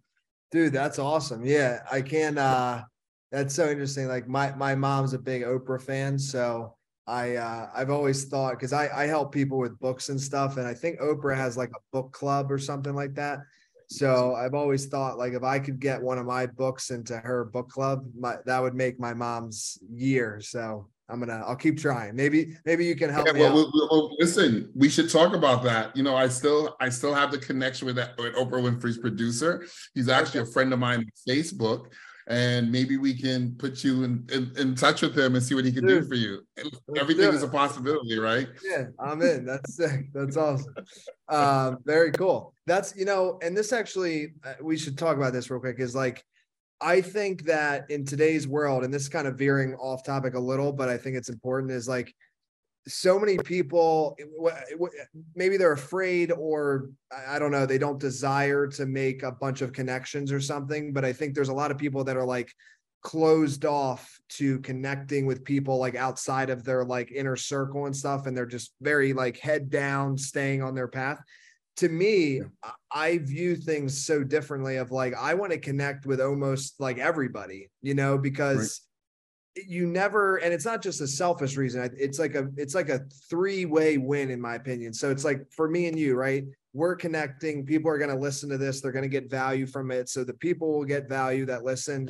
dude 0.50 0.72
that's 0.72 0.98
awesome 0.98 1.44
yeah 1.44 1.80
i 1.92 2.00
can 2.00 2.38
uh 2.38 2.82
that's 3.30 3.54
so 3.54 3.68
interesting 3.68 4.08
like 4.08 4.26
my 4.26 4.52
my 4.52 4.74
mom's 4.74 5.12
a 5.12 5.18
big 5.18 5.42
oprah 5.42 5.82
fan 5.82 6.18
so 6.18 6.74
i 7.06 7.36
uh 7.36 7.68
i've 7.74 7.90
always 7.90 8.24
thought 8.24 8.52
because 8.52 8.72
i 8.72 8.88
i 9.02 9.06
help 9.06 9.32
people 9.32 9.58
with 9.58 9.78
books 9.80 10.08
and 10.08 10.18
stuff 10.18 10.56
and 10.56 10.66
i 10.66 10.72
think 10.72 10.98
oprah 11.00 11.36
has 11.36 11.58
like 11.58 11.70
a 11.70 11.80
book 11.92 12.10
club 12.10 12.50
or 12.50 12.58
something 12.58 12.94
like 12.94 13.14
that 13.14 13.40
so 13.90 14.34
I've 14.34 14.52
always 14.52 14.84
thought 14.84 15.16
like 15.16 15.32
if 15.32 15.42
I 15.42 15.58
could 15.58 15.80
get 15.80 16.02
one 16.02 16.18
of 16.18 16.26
my 16.26 16.44
books 16.44 16.90
into 16.90 17.16
her 17.16 17.46
book 17.46 17.70
club, 17.70 18.04
my, 18.14 18.36
that 18.44 18.60
would 18.60 18.74
make 18.74 19.00
my 19.00 19.14
mom's 19.14 19.78
year. 19.90 20.42
So 20.42 20.88
I'm 21.08 21.20
gonna 21.20 21.42
I'll 21.46 21.56
keep 21.56 21.78
trying. 21.78 22.14
Maybe 22.14 22.56
maybe 22.64 22.84
you 22.84 22.94
can 22.94 23.10
help 23.10 23.26
yeah, 23.26 23.32
me. 23.32 23.40
Well, 23.40 23.54
well, 23.54 23.88
well, 23.90 24.16
listen, 24.18 24.70
we 24.74 24.88
should 24.88 25.10
talk 25.10 25.34
about 25.34 25.62
that. 25.62 25.96
You 25.96 26.02
know, 26.02 26.16
I 26.16 26.28
still 26.28 26.76
I 26.80 26.88
still 26.90 27.14
have 27.14 27.30
the 27.30 27.38
connection 27.38 27.86
with 27.86 27.96
that 27.96 28.16
with 28.18 28.34
Oprah 28.34 28.62
Winfrey's 28.62 28.98
producer. 28.98 29.66
He's 29.94 30.08
actually 30.08 30.40
a 30.40 30.46
friend 30.46 30.72
of 30.72 30.78
mine 30.78 30.98
on 30.98 31.10
Facebook. 31.26 31.86
and 32.28 32.70
maybe 32.70 32.98
we 32.98 33.14
can 33.14 33.54
put 33.56 33.82
you 33.82 34.04
in, 34.04 34.26
in, 34.30 34.52
in 34.58 34.74
touch 34.74 35.00
with 35.00 35.18
him 35.18 35.34
and 35.34 35.42
see 35.42 35.54
what 35.54 35.64
he 35.64 35.72
can 35.72 35.86
Dude, 35.86 36.02
do 36.02 36.08
for 36.08 36.14
you. 36.14 36.40
Everything 36.96 37.32
is 37.32 37.42
a 37.42 37.48
possibility, 37.48 38.18
right? 38.18 38.46
Yeah, 38.62 38.84
I'm 38.98 39.22
in. 39.22 39.46
That's 39.46 39.74
sick. 39.74 40.12
That's 40.12 40.36
awesome. 40.36 40.74
Um, 41.30 41.78
very 41.84 42.12
cool. 42.12 42.54
That's 42.66 42.94
you 42.94 43.06
know, 43.06 43.38
and 43.42 43.56
this 43.56 43.72
actually 43.72 44.34
uh, 44.44 44.54
we 44.62 44.76
should 44.76 44.98
talk 44.98 45.16
about 45.16 45.32
this 45.32 45.50
real 45.50 45.60
quick. 45.60 45.80
Is 45.80 45.94
like 45.94 46.22
I 46.80 47.00
think 47.00 47.44
that 47.44 47.90
in 47.90 48.04
today's 48.04 48.46
world, 48.46 48.84
and 48.84 48.94
this 48.94 49.02
is 49.02 49.08
kind 49.08 49.26
of 49.26 49.36
veering 49.36 49.74
off 49.74 50.04
topic 50.04 50.34
a 50.34 50.40
little, 50.40 50.72
but 50.72 50.88
I 50.88 50.96
think 50.96 51.16
it's 51.16 51.28
important. 51.28 51.72
Is 51.72 51.88
like 51.88 52.14
so 52.88 53.18
many 53.18 53.36
people 53.38 54.16
maybe 55.34 55.58
they're 55.58 55.72
afraid 55.72 56.32
or 56.32 56.88
i 57.28 57.38
don't 57.38 57.50
know 57.50 57.66
they 57.66 57.76
don't 57.76 58.00
desire 58.00 58.66
to 58.66 58.86
make 58.86 59.22
a 59.22 59.30
bunch 59.30 59.60
of 59.60 59.72
connections 59.74 60.32
or 60.32 60.40
something 60.40 60.92
but 60.92 61.04
i 61.04 61.12
think 61.12 61.34
there's 61.34 61.50
a 61.50 61.54
lot 61.54 61.70
of 61.70 61.76
people 61.76 62.02
that 62.02 62.16
are 62.16 62.24
like 62.24 62.50
closed 63.02 63.64
off 63.64 64.18
to 64.28 64.58
connecting 64.60 65.26
with 65.26 65.44
people 65.44 65.78
like 65.78 65.94
outside 65.94 66.50
of 66.50 66.64
their 66.64 66.84
like 66.84 67.12
inner 67.12 67.36
circle 67.36 67.86
and 67.86 67.96
stuff 67.96 68.26
and 68.26 68.36
they're 68.36 68.46
just 68.46 68.72
very 68.80 69.12
like 69.12 69.38
head 69.38 69.70
down 69.70 70.16
staying 70.16 70.62
on 70.62 70.74
their 70.74 70.88
path 70.88 71.20
to 71.78 71.88
me 71.88 72.40
i 72.92 73.18
view 73.18 73.54
things 73.54 74.04
so 74.04 74.24
differently 74.24 74.76
of 74.76 74.90
like 74.90 75.14
i 75.14 75.32
want 75.32 75.52
to 75.52 75.58
connect 75.58 76.06
with 76.06 76.20
almost 76.20 76.78
like 76.80 76.98
everybody 76.98 77.70
you 77.82 77.94
know 77.94 78.18
because 78.18 78.80
you 79.66 79.86
never 79.86 80.36
and 80.36 80.52
it's 80.52 80.64
not 80.64 80.82
just 80.82 81.00
a 81.00 81.06
selfish 81.06 81.56
reason 81.56 81.88
it's 81.96 82.18
like 82.18 82.34
a 82.34 82.48
it's 82.56 82.74
like 82.74 82.88
a 82.88 83.00
three-way 83.30 83.98
win 83.98 84.30
in 84.30 84.40
my 84.40 84.54
opinion. 84.54 84.92
So 84.92 85.10
it's 85.10 85.24
like 85.24 85.50
for 85.50 85.68
me 85.68 85.86
and 85.86 85.98
you 85.98 86.14
right 86.14 86.44
we're 86.74 86.96
connecting 86.96 87.64
people 87.64 87.90
are 87.90 87.98
going 87.98 88.10
to 88.10 88.16
listen 88.16 88.48
to 88.50 88.58
this 88.58 88.80
they're 88.80 88.92
going 88.92 89.02
to 89.02 89.08
get 89.08 89.30
value 89.30 89.66
from 89.66 89.90
it 89.90 90.08
so 90.08 90.22
the 90.22 90.34
people 90.34 90.72
will 90.72 90.84
get 90.84 91.08
value 91.08 91.46
that 91.46 91.64
listen 91.64 92.08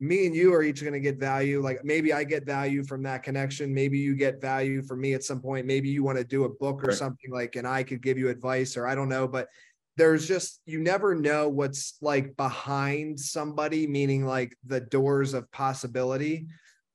me 0.00 0.26
and 0.26 0.34
you 0.34 0.52
are 0.54 0.62
each 0.62 0.80
going 0.80 0.92
to 0.92 1.00
get 1.00 1.18
value 1.18 1.62
like 1.62 1.84
maybe 1.84 2.12
i 2.12 2.24
get 2.24 2.46
value 2.46 2.82
from 2.82 3.02
that 3.02 3.22
connection 3.22 3.72
maybe 3.72 3.98
you 3.98 4.16
get 4.16 4.40
value 4.40 4.82
from 4.82 5.00
me 5.00 5.12
at 5.12 5.22
some 5.22 5.40
point 5.40 5.66
maybe 5.66 5.88
you 5.88 6.02
want 6.02 6.16
to 6.16 6.24
do 6.24 6.44
a 6.44 6.48
book 6.48 6.82
or 6.82 6.88
right. 6.88 6.96
something 6.96 7.30
like 7.30 7.56
and 7.56 7.66
i 7.66 7.82
could 7.82 8.02
give 8.02 8.16
you 8.16 8.28
advice 8.28 8.76
or 8.76 8.86
i 8.86 8.94
don't 8.94 9.08
know 9.08 9.28
but 9.28 9.48
there's 9.96 10.26
just 10.26 10.60
you 10.64 10.80
never 10.80 11.14
know 11.14 11.48
what's 11.48 11.98
like 12.00 12.34
behind 12.36 13.20
somebody 13.20 13.86
meaning 13.86 14.24
like 14.24 14.56
the 14.64 14.80
doors 14.80 15.34
of 15.34 15.50
possibility 15.52 16.46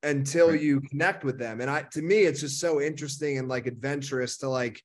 until 0.06 0.52
right. 0.52 0.62
you 0.62 0.80
connect 0.82 1.24
with 1.24 1.38
them. 1.38 1.60
And 1.62 1.70
I 1.70 1.82
to 1.92 2.02
me, 2.02 2.20
it's 2.20 2.40
just 2.40 2.60
so 2.60 2.80
interesting 2.80 3.38
and 3.38 3.50
like 3.50 3.68
adventurous 3.68 4.38
to 4.38 4.50
like 4.50 4.82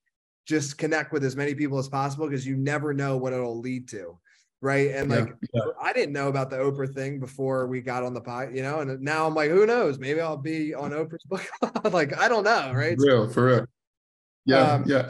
just 0.47 0.77
connect 0.77 1.13
with 1.13 1.23
as 1.23 1.35
many 1.35 1.53
people 1.53 1.77
as 1.77 1.87
possible 1.87 2.27
because 2.27 2.45
you 2.45 2.57
never 2.57 2.93
know 2.93 3.17
what 3.17 3.31
it'll 3.31 3.59
lead 3.59 3.87
to. 3.89 4.19
Right. 4.61 4.91
And 4.91 5.09
like 5.09 5.33
yeah. 5.53 5.61
I 5.81 5.91
didn't 5.91 6.13
know 6.13 6.27
about 6.27 6.51
the 6.51 6.57
Oprah 6.57 6.93
thing 6.93 7.19
before 7.19 7.65
we 7.65 7.81
got 7.81 8.03
on 8.03 8.13
the 8.13 8.21
pod, 8.21 8.55
you 8.55 8.61
know, 8.61 8.81
and 8.81 9.01
now 9.01 9.25
I'm 9.25 9.33
like, 9.33 9.49
who 9.49 9.65
knows? 9.65 9.97
Maybe 9.97 10.21
I'll 10.21 10.37
be 10.37 10.75
on 10.75 10.91
Oprah's 10.91 11.23
book. 11.25 11.45
like, 11.91 12.17
I 12.19 12.27
don't 12.27 12.43
know, 12.43 12.71
right? 12.73 12.95
For 12.97 13.05
real, 13.05 13.29
for 13.29 13.45
real. 13.45 13.65
Yeah, 14.45 14.73
um, 14.73 14.83
yeah. 14.85 15.07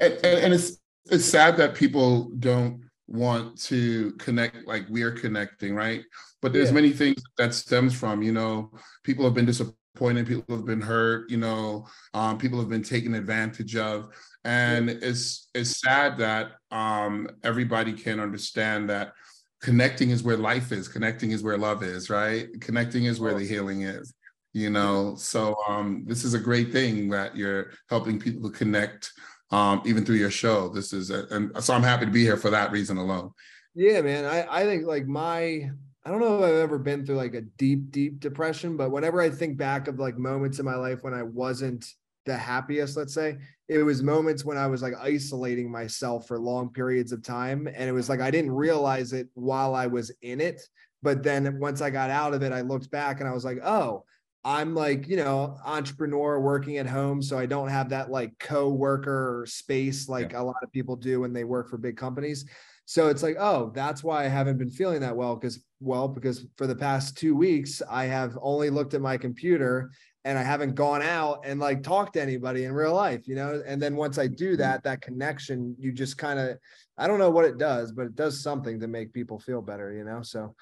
And, 0.00 0.12
and 0.24 0.54
it's 0.54 0.78
it's 1.06 1.24
sad 1.24 1.56
that 1.56 1.74
people 1.74 2.30
don't 2.38 2.82
want 3.06 3.60
to 3.60 4.12
connect 4.12 4.66
like 4.66 4.86
we're 4.88 5.12
connecting, 5.12 5.74
right? 5.74 6.02
But 6.40 6.52
there's 6.52 6.68
yeah. 6.68 6.74
many 6.74 6.90
things 6.90 7.22
that 7.36 7.52
stems 7.54 7.94
from, 7.94 8.22
you 8.22 8.32
know, 8.32 8.70
people 9.04 9.24
have 9.24 9.34
been 9.34 9.46
disappointed, 9.46 9.76
people 9.94 10.44
have 10.56 10.64
been 10.64 10.80
hurt, 10.80 11.30
you 11.30 11.36
know, 11.36 11.86
um, 12.14 12.38
people 12.38 12.58
have 12.58 12.68
been 12.68 12.82
taken 12.82 13.14
advantage 13.14 13.76
of. 13.76 14.08
And 14.44 14.88
it's 14.88 15.48
it's 15.54 15.80
sad 15.80 16.16
that 16.18 16.52
um 16.70 17.28
everybody 17.44 17.92
can 17.92 18.20
understand 18.20 18.88
that 18.88 19.12
connecting 19.60 20.10
is 20.10 20.22
where 20.22 20.38
life 20.38 20.72
is, 20.72 20.88
connecting 20.88 21.32
is 21.32 21.42
where 21.42 21.58
love 21.58 21.82
is, 21.82 22.08
right? 22.08 22.48
Connecting 22.60 23.04
is 23.04 23.20
where 23.20 23.34
the 23.34 23.46
healing 23.46 23.82
is 23.82 24.14
you 24.52 24.68
know 24.68 25.14
so 25.16 25.54
um 25.68 26.02
this 26.08 26.24
is 26.24 26.34
a 26.34 26.38
great 26.38 26.72
thing 26.72 27.08
that 27.08 27.36
you're 27.36 27.70
helping 27.88 28.18
people 28.18 28.50
to 28.50 28.58
connect 28.58 29.12
um, 29.50 29.82
even 29.84 30.04
through 30.04 30.16
your 30.16 30.30
show. 30.30 30.68
This 30.68 30.92
is, 30.92 31.10
a, 31.10 31.26
and 31.30 31.52
so 31.62 31.74
I'm 31.74 31.82
happy 31.82 32.06
to 32.06 32.10
be 32.10 32.22
here 32.22 32.36
for 32.36 32.50
that 32.50 32.70
reason 32.70 32.96
alone. 32.96 33.32
Yeah, 33.74 34.00
man. 34.02 34.24
I, 34.24 34.46
I 34.48 34.64
think 34.64 34.86
like 34.86 35.06
my, 35.06 35.70
I 36.04 36.10
don't 36.10 36.20
know 36.20 36.38
if 36.38 36.44
I've 36.44 36.54
ever 36.54 36.78
been 36.78 37.04
through 37.04 37.16
like 37.16 37.34
a 37.34 37.42
deep, 37.42 37.90
deep 37.90 38.20
depression, 38.20 38.76
but 38.76 38.90
whenever 38.90 39.20
I 39.20 39.28
think 39.28 39.58
back 39.58 39.86
of 39.86 39.98
like 39.98 40.16
moments 40.16 40.58
in 40.58 40.64
my 40.64 40.76
life 40.76 41.02
when 41.02 41.12
I 41.12 41.22
wasn't 41.22 41.86
the 42.24 42.36
happiest, 42.36 42.96
let's 42.96 43.12
say, 43.12 43.38
it 43.68 43.82
was 43.82 44.02
moments 44.02 44.44
when 44.44 44.56
I 44.56 44.66
was 44.66 44.82
like 44.82 44.94
isolating 44.98 45.70
myself 45.70 46.26
for 46.26 46.38
long 46.38 46.70
periods 46.70 47.12
of 47.12 47.22
time. 47.22 47.66
And 47.66 47.88
it 47.88 47.92
was 47.92 48.08
like 48.08 48.20
I 48.20 48.30
didn't 48.30 48.52
realize 48.52 49.12
it 49.12 49.28
while 49.34 49.74
I 49.74 49.86
was 49.86 50.10
in 50.22 50.40
it. 50.40 50.62
But 51.02 51.22
then 51.22 51.58
once 51.60 51.80
I 51.82 51.90
got 51.90 52.10
out 52.10 52.34
of 52.34 52.42
it, 52.42 52.52
I 52.52 52.62
looked 52.62 52.90
back 52.90 53.20
and 53.20 53.28
I 53.28 53.32
was 53.32 53.44
like, 53.44 53.58
oh, 53.62 54.04
I'm 54.42 54.74
like, 54.74 55.06
you 55.06 55.16
know, 55.16 55.58
entrepreneur 55.64 56.40
working 56.40 56.78
at 56.78 56.86
home. 56.86 57.22
So 57.22 57.38
I 57.38 57.44
don't 57.44 57.68
have 57.68 57.90
that 57.90 58.10
like 58.10 58.38
co-worker 58.38 59.44
space 59.46 60.08
like 60.08 60.32
yeah. 60.32 60.40
a 60.40 60.44
lot 60.44 60.62
of 60.62 60.72
people 60.72 60.96
do 60.96 61.20
when 61.20 61.34
they 61.34 61.44
work 61.44 61.68
for 61.68 61.76
big 61.76 61.98
companies. 61.98 62.46
So 62.86 63.08
it's 63.08 63.22
like, 63.22 63.36
oh, 63.38 63.70
that's 63.74 64.02
why 64.02 64.24
I 64.24 64.28
haven't 64.28 64.58
been 64.58 64.70
feeling 64.70 65.00
that 65.02 65.16
well. 65.16 65.36
Cause 65.36 65.60
well, 65.80 66.08
because 66.08 66.46
for 66.56 66.66
the 66.66 66.76
past 66.76 67.16
two 67.16 67.34
weeks, 67.34 67.82
I 67.90 68.04
have 68.04 68.38
only 68.42 68.70
looked 68.70 68.94
at 68.94 69.00
my 69.00 69.16
computer 69.16 69.90
and 70.24 70.38
I 70.38 70.42
haven't 70.42 70.74
gone 70.74 71.00
out 71.00 71.40
and 71.44 71.58
like 71.58 71.82
talked 71.82 72.12
to 72.14 72.22
anybody 72.22 72.64
in 72.64 72.72
real 72.72 72.94
life, 72.94 73.26
you 73.26 73.34
know? 73.34 73.62
And 73.66 73.80
then 73.80 73.96
once 73.96 74.18
I 74.18 74.26
do 74.26 74.50
mm-hmm. 74.50 74.60
that, 74.60 74.82
that 74.84 75.00
connection, 75.00 75.74
you 75.78 75.92
just 75.92 76.18
kind 76.18 76.38
of, 76.38 76.58
I 76.98 77.06
don't 77.06 77.18
know 77.18 77.30
what 77.30 77.46
it 77.46 77.56
does, 77.56 77.92
but 77.92 78.06
it 78.06 78.14
does 78.14 78.42
something 78.42 78.78
to 78.80 78.88
make 78.88 79.14
people 79.14 79.38
feel 79.38 79.62
better, 79.62 79.92
you 79.92 80.04
know? 80.04 80.20
So 80.22 80.54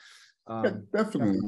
um, 0.48 0.64
yeah, 0.64 1.02
definitely, 1.02 1.40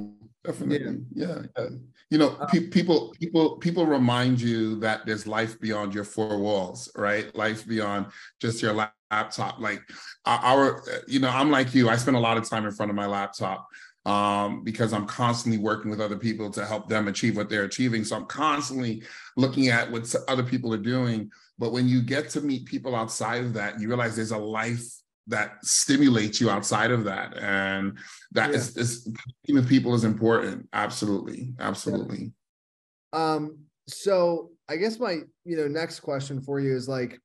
definitely, 0.44 1.04
yeah. 1.14 1.42
yeah. 1.56 1.66
You 2.10 2.18
know, 2.18 2.36
uh, 2.40 2.46
pe- 2.46 2.68
people, 2.68 3.14
people, 3.20 3.56
people 3.58 3.86
remind 3.86 4.40
you 4.40 4.78
that 4.80 5.06
there's 5.06 5.26
life 5.26 5.60
beyond 5.60 5.94
your 5.94 6.04
four 6.04 6.38
walls, 6.38 6.90
right? 6.96 7.34
Life 7.36 7.66
beyond 7.66 8.06
just 8.40 8.60
your 8.60 8.72
laptop. 8.72 9.60
Like 9.60 9.82
our, 10.26 10.82
you 11.06 11.20
know, 11.20 11.28
I'm 11.28 11.50
like 11.50 11.74
you. 11.74 11.88
I 11.88 11.96
spend 11.96 12.16
a 12.16 12.20
lot 12.20 12.36
of 12.36 12.48
time 12.48 12.66
in 12.66 12.72
front 12.72 12.90
of 12.90 12.96
my 12.96 13.06
laptop 13.06 13.68
um, 14.06 14.64
because 14.64 14.92
I'm 14.92 15.06
constantly 15.06 15.58
working 15.58 15.90
with 15.90 16.00
other 16.00 16.16
people 16.16 16.50
to 16.50 16.66
help 16.66 16.88
them 16.88 17.06
achieve 17.08 17.36
what 17.36 17.48
they're 17.48 17.64
achieving. 17.64 18.04
So 18.04 18.16
I'm 18.16 18.26
constantly 18.26 19.04
looking 19.36 19.68
at 19.68 19.90
what 19.90 20.12
other 20.26 20.42
people 20.42 20.74
are 20.74 20.78
doing. 20.78 21.30
But 21.58 21.72
when 21.72 21.88
you 21.88 22.02
get 22.02 22.28
to 22.30 22.40
meet 22.40 22.64
people 22.64 22.96
outside 22.96 23.44
of 23.44 23.52
that, 23.54 23.80
you 23.80 23.88
realize 23.88 24.16
there's 24.16 24.30
a 24.30 24.38
life 24.38 24.99
that 25.30 25.64
stimulates 25.64 26.40
you 26.40 26.50
outside 26.50 26.90
of 26.90 27.04
that. 27.04 27.36
And 27.38 27.96
that 28.32 28.50
yeah. 28.50 28.56
is, 28.56 28.76
is 28.76 29.12
with 29.48 29.68
people 29.68 29.94
is 29.94 30.04
important. 30.04 30.68
Absolutely. 30.72 31.54
Absolutely. 31.58 32.32
Yeah. 33.12 33.34
um 33.34 33.58
so 33.88 34.50
i 34.68 34.76
guess 34.76 35.00
my 35.00 35.18
you 35.44 35.56
know 35.56 35.66
next 35.66 35.98
question 36.00 36.40
for 36.40 36.60
you 36.60 36.76
is 36.76 36.88
like 36.88 37.18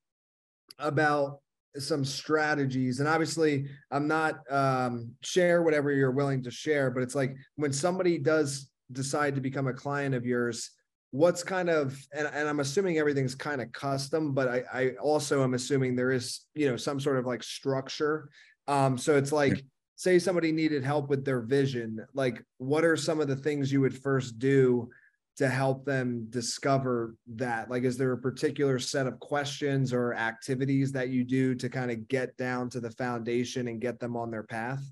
about 0.79 1.39
some 1.77 2.03
strategies. 2.05 2.99
And 2.99 3.07
obviously 3.07 3.67
i'm 3.91 4.07
not 4.07 4.39
um 4.49 5.11
share 5.21 5.61
whatever 5.61 5.91
you're 5.91 6.11
willing 6.11 6.41
to 6.43 6.51
share 6.51 6.89
but 6.89 7.03
it's 7.03 7.15
like 7.15 7.35
when 7.55 7.73
somebody 7.73 8.17
does 8.17 8.71
decide 8.91 9.35
to 9.35 9.41
become 9.41 9.67
a 9.67 9.73
client 9.73 10.15
of 10.15 10.25
yours 10.25 10.71
what's 11.15 11.43
kind 11.43 11.69
of 11.69 11.97
and, 12.13 12.27
and 12.33 12.49
i'm 12.49 12.59
assuming 12.59 12.97
everything's 12.97 13.35
kind 13.35 13.61
of 13.61 13.71
custom 13.71 14.33
but 14.33 14.49
I, 14.49 14.63
I 14.73 14.89
also 15.01 15.43
am 15.43 15.53
assuming 15.53 15.95
there 15.95 16.11
is 16.11 16.41
you 16.55 16.69
know 16.69 16.75
some 16.75 16.99
sort 16.99 17.17
of 17.17 17.25
like 17.25 17.41
structure. 17.41 18.29
Um 18.67 18.97
so 18.97 19.15
it's 19.15 19.31
like 19.31 19.63
say 19.95 20.19
somebody 20.19 20.51
needed 20.51 20.83
help 20.83 21.07
with 21.07 21.23
their 21.23 21.39
vision 21.39 22.05
like 22.13 22.43
what 22.57 22.83
are 22.83 22.97
some 22.97 23.21
of 23.21 23.29
the 23.29 23.35
things 23.35 23.71
you 23.71 23.79
would 23.79 23.97
first 23.97 24.39
do 24.39 24.89
to 25.37 25.47
help 25.49 25.85
them 25.85 26.27
discover 26.29 27.15
that? 27.35 27.69
Like 27.69 27.83
is 27.83 27.97
there 27.97 28.11
a 28.11 28.17
particular 28.17 28.77
set 28.79 29.07
of 29.07 29.19
questions 29.19 29.93
or 29.93 30.13
activities 30.13 30.91
that 30.93 31.09
you 31.09 31.23
do 31.23 31.55
to 31.55 31.69
kind 31.69 31.91
of 31.91 32.07
get 32.09 32.35
down 32.37 32.69
to 32.71 32.79
the 32.81 32.91
foundation 32.91 33.67
and 33.69 33.81
get 33.81 33.99
them 33.99 34.17
on 34.17 34.31
their 34.31 34.43
path 34.43 34.83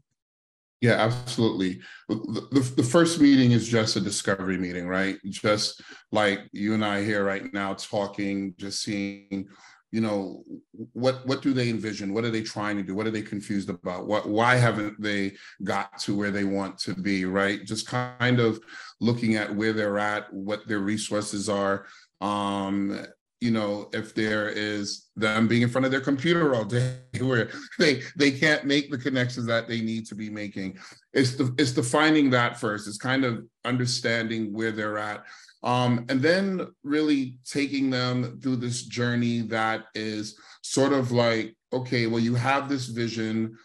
yeah, 0.84 0.96
absolutely. 0.96 1.80
The, 2.10 2.46
the, 2.52 2.74
the, 2.76 2.84
first 2.84 3.22
meeting 3.22 3.54
is 3.54 3.70
just 3.70 3.96
a 3.96 4.02
discovery 4.02 4.58
meeting, 4.58 4.86
right? 4.86 5.18
Just 5.30 5.82
like 6.12 6.42
you 6.52 6.74
and 6.74 6.84
I 6.84 7.06
here 7.06 7.24
right 7.24 7.54
now 7.54 7.74
talking, 7.76 8.54
just 8.58 8.84
seeing, 8.84 9.48
you 9.92 10.02
know, 10.02 10.44
what 10.92 11.26
what 11.26 11.42
do 11.42 11.54
they 11.54 11.70
envision? 11.70 12.14
What 12.14 12.26
are 12.26 12.32
they 12.32 12.42
trying 12.42 12.76
to 12.76 12.84
do? 12.84 12.96
What 12.96 13.08
are 13.08 13.12
they 13.12 13.22
confused 13.22 13.70
about? 13.70 14.08
What 14.08 14.28
why 14.28 14.58
haven't 14.58 15.02
they 15.02 15.38
got 15.64 16.00
to 16.00 16.18
where 16.18 16.32
they 16.32 16.44
want 16.44 16.78
to 16.80 16.94
be, 16.94 17.24
right? 17.24 17.64
Just 17.64 17.88
kind 17.88 18.42
of 18.42 18.60
looking 19.00 19.36
at 19.36 19.56
where 19.56 19.72
they're 19.72 20.00
at, 20.00 20.34
what 20.34 20.68
their 20.68 20.80
resources 20.80 21.48
are, 21.48 21.86
um, 22.20 23.06
you 23.44 23.52
know, 23.52 23.90
if 23.92 24.16
there 24.16 24.48
is 24.48 25.10
them 25.18 25.50
being 25.50 25.64
in 25.64 25.70
front 25.70 25.84
of 25.84 25.92
their 25.92 26.00
computer 26.00 26.56
all 26.56 26.64
day 26.64 26.98
where 27.20 27.50
they 27.78 28.02
they 28.16 28.32
can't 28.32 28.64
make 28.64 28.90
the 28.90 28.98
connections 28.98 29.46
that 29.48 29.68
they 29.68 29.82
need 29.82 30.06
to 30.06 30.16
be 30.16 30.30
making. 30.30 30.78
It's 31.12 31.36
the 31.36 31.54
it's 31.58 31.74
defining 31.74 32.30
that 32.30 32.58
first. 32.58 32.88
It's 32.88 32.98
kind 32.98 33.26
of 33.26 33.44
understanding 33.66 34.54
where 34.54 34.72
they're 34.72 34.98
at. 34.98 35.26
Um, 35.62 36.06
and 36.08 36.22
then 36.22 36.68
really 36.84 37.38
taking 37.46 37.90
them 37.90 38.40
through 38.42 38.58
this 38.58 38.84
journey 38.84 39.42
that 39.42 39.86
is 39.94 40.38
sort 40.62 40.94
of 40.94 41.12
like, 41.12 41.56
okay, 41.74 42.08
well, 42.08 42.20
you 42.22 42.36
have 42.36 42.70
this 42.70 42.88
vision. 42.88 43.58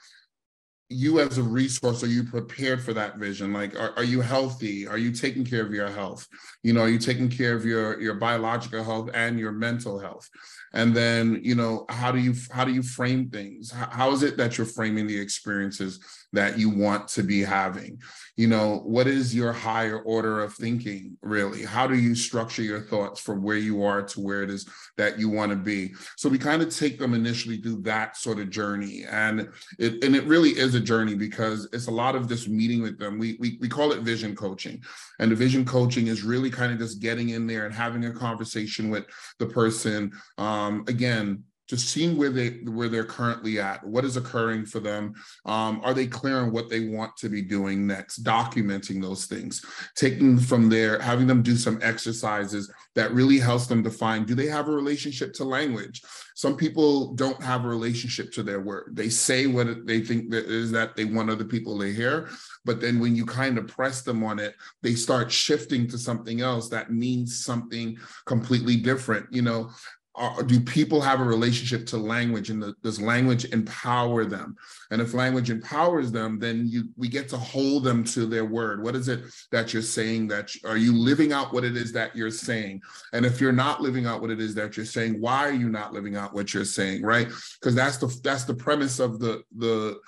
You 0.91 1.21
as 1.21 1.37
a 1.37 1.43
resource 1.43 2.03
are 2.03 2.09
you 2.09 2.25
prepared 2.25 2.83
for 2.83 2.95
that 2.95 3.19
vision? 3.19 3.53
Like 3.53 3.79
are, 3.79 3.93
are 3.97 4.05
you 4.05 4.23
healthy? 4.23 4.87
Are 4.87 4.97
you 4.97 5.13
taking 5.13 5.45
care 5.45 5.63
of 5.63 5.73
your 5.73 5.89
health? 5.89 6.27
You 6.63 6.73
know 6.73 6.81
are 6.81 6.89
you 6.89 6.99
taking 6.99 7.29
care 7.29 7.55
of 7.55 7.65
your 7.67 8.01
your 8.01 8.15
biological 8.15 8.83
health 8.83 9.11
and 9.13 9.39
your 9.39 9.53
mental 9.53 9.99
health? 9.99 10.29
And 10.73 10.95
then 10.95 11.41
you 11.43 11.55
know 11.55 11.85
how 11.91 12.11
do 12.11 12.19
you 12.19 12.35
how 12.51 12.65
do 12.65 12.73
you 12.73 12.83
frame 12.83 13.29
things? 13.29 13.71
How, 13.71 13.89
how 13.91 14.11
is 14.13 14.23
it 14.23 14.39
that 14.39 14.57
you're 14.57 14.67
framing 14.67 15.07
the 15.07 15.19
experiences 15.19 16.01
that 16.33 16.59
you 16.59 16.71
want 16.71 17.09
to 17.09 17.23
be 17.23 17.43
having? 17.43 18.01
You 18.37 18.49
know 18.49 18.79
what 18.79 19.07
is 19.07 19.35
your 19.35 19.53
higher 19.53 20.01
order 20.01 20.43
of 20.43 20.55
thinking 20.55 21.19
really? 21.21 21.65
How 21.65 21.87
do 21.87 21.99
you 21.99 22.15
structure 22.15 22.63
your 22.63 22.81
thoughts 22.81 23.21
from 23.21 23.43
where 23.43 23.57
you 23.59 23.83
are 23.83 24.03
to 24.03 24.21
where 24.21 24.43
it 24.43 24.51
is 24.51 24.67
that 24.97 25.19
you 25.19 25.29
want 25.29 25.51
to 25.51 25.57
be? 25.57 25.95
So 26.17 26.31
we 26.31 26.39
kind 26.39 26.63
of 26.63 26.75
take 26.75 26.99
them 26.99 27.13
initially 27.13 27.59
through 27.59 27.83
that 27.83 28.17
sort 28.17 28.39
of 28.39 28.49
journey 28.49 29.05
and 29.11 29.51
it 29.79 30.03
and 30.03 30.17
it 30.17 30.25
really 30.25 30.51
is 30.51 30.78
a 30.79 30.81
journey 30.81 31.15
because 31.15 31.69
it's 31.73 31.89
a 31.89 31.91
lot 31.93 32.15
of 32.15 32.29
this 32.29 32.49
meeting 32.49 32.81
with 32.81 32.99
them. 32.99 33.19
We 33.19 33.37
we, 33.39 33.59
we 33.61 33.69
call 33.69 33.93
it 33.93 34.01
vision 34.01 34.35
coaching. 34.35 34.83
And 35.19 35.31
the 35.31 35.37
vision 35.37 35.67
coaching 35.67 36.07
is 36.07 36.23
really 36.23 36.51
kind 36.51 36.73
of 36.73 36.79
just 36.79 37.01
getting 37.01 37.31
in 37.31 37.47
there 37.47 37.67
and 37.67 37.75
having 37.75 38.07
a 38.07 38.13
conversation 38.13 38.89
with 38.89 39.05
the 39.39 39.47
person. 39.47 40.13
Um, 40.39 40.85
again 40.89 41.45
just 41.69 41.89
seeing 41.89 42.17
where 42.17 42.31
they 42.31 42.49
where 42.65 42.89
they're 42.89 43.05
currently 43.05 43.61
at 43.61 43.85
what 43.87 44.05
is 44.05 44.17
occurring 44.17 44.65
for 44.65 44.81
them. 44.81 45.15
Um, 45.45 45.81
are 45.85 45.95
they 45.95 46.07
clear 46.07 46.41
on 46.41 46.51
what 46.51 46.69
they 46.69 46.89
want 46.89 47.17
to 47.19 47.29
be 47.29 47.43
doing 47.43 47.87
next 47.87 48.25
documenting 48.25 49.01
those 49.03 49.27
things 49.27 49.65
taking 49.95 50.39
from 50.39 50.69
there 50.69 50.99
having 51.01 51.27
them 51.27 51.43
do 51.43 51.57
some 51.57 51.79
exercises 51.83 52.73
that 52.95 53.13
really 53.13 53.39
helps 53.39 53.67
them 53.67 53.83
define 53.83 54.25
do 54.25 54.35
they 54.35 54.47
have 54.47 54.69
a 54.69 54.73
relationship 54.73 55.33
to 55.35 55.45
language? 55.45 56.03
Some 56.35 56.57
people 56.57 57.15
don't 57.15 57.43
have 57.43 57.65
a 57.65 57.69
relationship 57.69 58.33
to 58.33 58.43
their 58.43 58.61
word 58.61 58.91
they 58.93 59.11
say 59.11 59.47
what 59.47 59.87
they 59.87 60.01
think 60.01 60.31
that 60.31 60.47
is 60.47 60.71
that 60.73 60.97
they 60.97 61.05
want 61.05 61.31
other 61.31 61.45
people 61.45 61.79
to 61.79 61.93
hear 61.93 62.29
but 62.65 62.81
then 62.81 62.99
when 62.99 63.15
you 63.15 63.27
kind 63.27 63.59
of 63.59 63.67
press 63.67 64.03
them 64.03 64.25
on 64.25 64.39
it 64.39 64.55
they 64.83 64.95
start 64.95 65.31
shifting 65.31 65.87
to 65.89 65.99
something 65.99 66.41
else 66.41 66.69
that 66.69 66.91
means 66.93 67.45
something 67.45 67.99
completely 68.25 68.77
different. 68.77 69.27
You 69.31 69.43
know 69.43 69.71
are, 70.19 70.43
do 70.43 70.61
people 70.61 71.01
have 71.01 71.21
a 71.21 71.25
relationship 71.25 71.87
to 71.87 71.97
language 71.97 72.51
and 72.51 72.63
the, 72.63 72.75
does 72.83 73.01
language 73.01 73.45
empower 73.47 74.25
them? 74.25 74.57
And 74.91 75.01
if 75.01 75.15
language 75.15 75.51
empowers 75.51 76.11
them 76.11 76.39
then 76.39 76.67
you 76.67 76.89
we 76.97 77.09
get 77.09 77.29
to 77.31 77.37
hold 77.37 77.85
them 77.85 78.05
to 78.05 78.27
their 78.27 78.45
word. 78.45 78.83
What 78.83 78.97
is 78.97 79.09
it 79.09 79.21
that 79.53 79.73
you're 79.73 79.83
saying 79.83 80.29
that 80.29 80.51
are 80.65 80.77
you 80.77 80.93
living 80.93 81.33
out 81.33 81.53
what 81.53 81.65
it 81.65 81.77
is 81.77 81.93
that 81.93 82.15
you're 82.17 82.31
saying? 82.31 82.83
And 83.13 83.25
if 83.25 83.41
you're 83.41 83.53
not 83.53 83.81
living 83.81 84.07
out 84.07 84.21
what 84.21 84.31
it 84.31 84.41
is 84.41 84.55
that 84.57 84.77
you're 84.77 84.87
saying 84.87 85.21
why 85.21 85.49
are 85.49 85.53
you 85.53 85.69
not 85.69 85.93
living 85.93 86.17
out 86.17 86.35
what 86.35 86.53
you're 86.53 86.65
saying 86.65 87.03
right? 87.03 87.29
Because 87.61 87.75
that's 87.75 87.99
the 87.99 88.15
that's 88.23 88.45
the 88.45 88.55
premise 88.55 88.99
of 88.99 89.21
the 89.21 89.43
the 89.57 89.99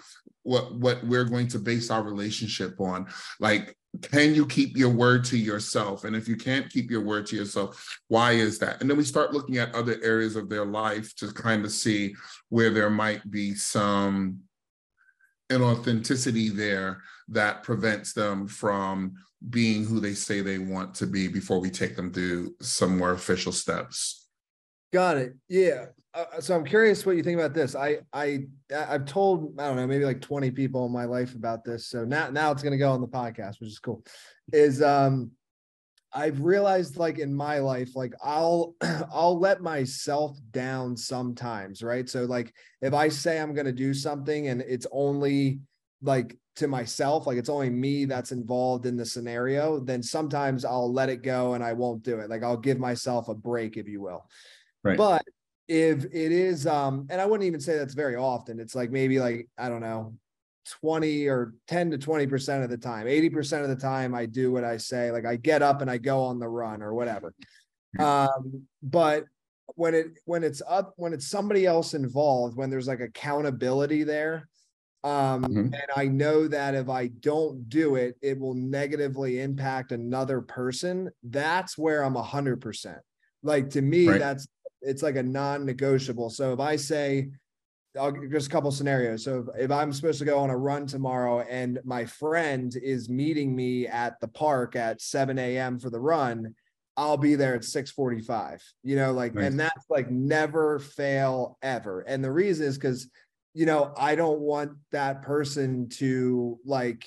what 0.43 0.75
what 0.75 1.05
we're 1.05 1.25
going 1.25 1.49
to 1.49 1.59
base 1.59 1.91
our 1.91 2.03
relationship 2.03 2.81
on. 2.81 3.07
Like 3.39 3.77
can 4.03 4.35
you 4.35 4.47
keep 4.47 4.77
your 4.77 4.91
word 4.91 5.25
to 5.25 5.37
yourself? 5.37 6.05
And 6.05 6.15
if 6.15 6.29
you 6.29 6.37
can't 6.37 6.71
keep 6.71 6.91
your 6.91 7.03
word 7.03 7.27
to 7.27 7.37
yourself 7.37 7.99
why 8.09 8.33
is 8.33 8.59
that? 8.59 8.81
And 8.81 8.89
then 8.89 8.97
we 8.97 9.05
start 9.05 9.33
looking 9.33 9.59
at 9.59 9.75
other 9.75 9.97
areas 10.03 10.37
of 10.37 10.49
their 10.49 10.65
life 10.65 11.15
to 11.17 11.33
kind 11.33 11.65
of 11.65 11.73
see 11.73 12.15
where 12.49 12.71
there 12.71 12.91
might 12.91 13.29
be 13.31 13.55
some 13.55 14.41
inauthenticity 15.51 16.55
there 16.55 17.03
that 17.29 17.63
prevents 17.63 18.13
them 18.13 18.47
from 18.47 19.15
being 19.49 19.85
who 19.85 20.01
they 20.01 20.15
say 20.15 20.41
they 20.41 20.59
want 20.59 20.95
to 20.95 21.07
be 21.07 21.27
before 21.27 21.61
we 21.61 21.71
take 21.71 21.97
them 21.97 22.13
through 22.13 22.55
some 22.61 22.99
more 22.99 23.13
official 23.13 23.53
steps. 23.53 24.29
Got 24.93 25.17
it. 25.17 25.35
Yeah 25.49 25.87
uh, 26.13 26.41
so 26.41 26.57
I'm 26.57 26.65
curious 26.65 27.07
what 27.07 27.17
you 27.17 27.23
think 27.23 27.39
about 27.39 27.55
this. 27.55 27.77
I 27.77 27.99
I 28.13 28.47
I've 28.75 29.05
told 29.05 29.55
I 29.59 29.67
don't 29.69 29.77
know 29.77 29.87
maybe 29.87 30.05
like 30.05 30.21
20 30.21 30.51
people 30.51 30.87
in 30.87 30.93
my 30.93 31.05
life 31.05 31.35
about 31.35 31.65
this. 31.65 31.87
So 31.87 32.05
now 32.05 32.31
now 32.31 32.51
it's 32.51 32.63
going 32.63 32.73
to 32.73 32.79
go 32.79 32.91
on 32.91 33.01
the 33.01 33.09
podcast, 33.09 33.61
which 33.61 33.71
is 33.71 33.79
cool. 33.79 34.05
Is 34.53 34.83
um 34.83 35.31
I've 36.13 36.41
realized 36.41 36.97
like 36.97 37.21
in 37.21 37.33
my 37.33 37.59
life 37.59 37.95
like 37.95 38.15
I'll 38.25 38.75
I'll 39.13 39.39
let 39.39 39.63
myself 39.63 40.37
down 40.51 40.97
sometimes, 40.97 41.83
right? 41.83 42.09
So 42.09 42.25
like 42.25 42.53
if 42.83 42.93
I 42.93 43.09
say 43.09 43.39
I'm 43.39 43.55
going 43.55 43.67
to 43.67 43.73
do 43.73 43.95
something 43.95 44.49
and 44.49 44.63
it's 44.63 44.89
only 44.91 45.61
like 46.03 46.37
to 46.57 46.67
myself, 46.67 47.29
like 47.29 47.39
it's 47.39 47.49
only 47.49 47.71
me 47.71 48.05
that's 48.05 48.33
involved 48.33 48.85
in 48.85 48.97
the 48.97 49.07
scenario, 49.07 49.79
then 49.79 50.03
sometimes 50.03 50.65
I'll 50.65 50.93
let 50.93 51.09
it 51.09 51.23
go 51.23 51.55
and 51.55 51.63
I 51.63 51.73
won't 51.73 52.03
do 52.03 52.19
it. 52.19 52.29
Like 52.29 52.43
I'll 52.43 52.57
give 52.57 52.81
myself 52.81 53.29
a 53.29 53.35
break 53.35 53.77
if 53.77 53.87
you 53.87 54.01
will. 54.01 54.29
Right. 54.83 54.99
But 54.99 55.23
if 55.71 56.05
it 56.07 56.33
is 56.33 56.67
um 56.67 57.07
and 57.11 57.21
i 57.21 57.25
wouldn't 57.25 57.47
even 57.47 57.61
say 57.61 57.79
that's 57.79 57.95
very 57.95 58.17
often. 58.17 58.59
It's 58.59 58.75
like 58.75 58.91
maybe 58.91 59.21
like 59.21 59.49
i 59.57 59.69
don't 59.69 59.81
know 59.81 60.15
20 60.83 61.29
or 61.29 61.55
10 61.69 61.93
to 61.93 61.99
20 61.99 62.27
percent 62.27 62.65
of 62.65 62.71
the 62.71 62.77
time 62.77 63.07
80 63.07 63.31
percent 63.31 63.63
of 63.63 63.69
the 63.71 63.77
time 63.77 64.13
i 64.13 64.27
do 64.27 64.51
what 64.51 64.65
i 64.65 64.77
say. 64.77 65.13
Like 65.13 65.27
i 65.27 65.37
get 65.37 65.63
up 65.63 65.81
and 65.81 65.89
i 65.89 65.97
go 65.97 66.25
on 66.25 66.41
the 66.41 66.49
run 66.49 66.83
or 66.83 66.93
whatever. 66.93 67.33
Um 67.99 68.67
but 68.83 69.25
when 69.77 69.95
it 69.95 70.07
when 70.25 70.43
it's 70.43 70.61
up 70.69 70.93
when 70.97 71.13
it's 71.13 71.29
somebody 71.29 71.67
else 71.67 71.95
involved 71.95 72.57
when 72.57 72.69
there's 72.69 72.89
like 72.89 73.01
accountability 73.01 74.03
there 74.03 74.49
um 75.05 75.45
mm-hmm. 75.45 75.59
and 75.59 75.87
i 75.97 76.07
know 76.07 76.49
that 76.49 76.75
if 76.75 76.89
i 76.89 77.07
don't 77.07 77.69
do 77.69 77.95
it 77.95 78.17
it 78.21 78.39
will 78.39 78.55
negatively 78.55 79.41
impact 79.41 79.93
another 79.93 80.41
person 80.41 81.09
that's 81.23 81.79
where 81.79 82.03
i'm 82.03 82.17
a 82.17 82.23
hundred 82.23 82.61
percent. 82.61 82.99
Like 83.43 83.71
to 83.71 83.81
me 83.81 84.09
right. 84.09 84.19
that's 84.19 84.47
it's 84.83 85.03
like 85.03 85.17
a 85.17 85.23
non-negotiable. 85.23 86.31
So 86.31 86.53
if 86.53 86.61
I 86.61 86.77
say, 86.77 87.31
I'll 87.99 88.13
just 88.31 88.47
a 88.47 88.51
couple 88.51 88.71
scenarios. 88.71 89.25
So 89.25 89.45
if, 89.57 89.65
if 89.65 89.71
I'm 89.71 89.93
supposed 89.93 90.21
to 90.21 90.25
go 90.25 90.39
on 90.39 90.51
a 90.51 90.57
run 90.57 90.87
tomorrow 90.87 91.41
and 91.41 91.81
my 91.85 92.05
friend 92.05 92.75
is 92.81 93.09
meeting 93.09 93.55
me 93.55 93.87
at 93.89 94.21
the 94.21 94.29
park 94.29 94.77
at 94.77 95.01
7 95.01 95.39
a.m. 95.39 95.79
for 95.79 95.91
the 95.91 95.99
run, 95.99 96.55
I'll 96.97 97.17
be 97.17 97.35
there 97.35 97.55
at 97.55 97.63
6:45. 97.63 98.61
You 98.83 98.97
know, 98.97 99.13
like, 99.13 99.35
nice. 99.35 99.47
and 99.47 99.59
that's 99.59 99.87
like 99.89 100.11
never 100.11 100.79
fail 100.79 101.59
ever. 101.63 102.03
And 102.03 102.23
the 102.23 102.31
reason 102.31 102.67
is 102.67 102.77
because, 102.77 103.09
you 103.55 103.67
know, 103.67 103.93
I 103.97 104.15
don't 104.15 104.41
want 104.41 104.73
that 104.93 105.23
person 105.23 105.89
to 105.99 106.59
like 106.65 107.07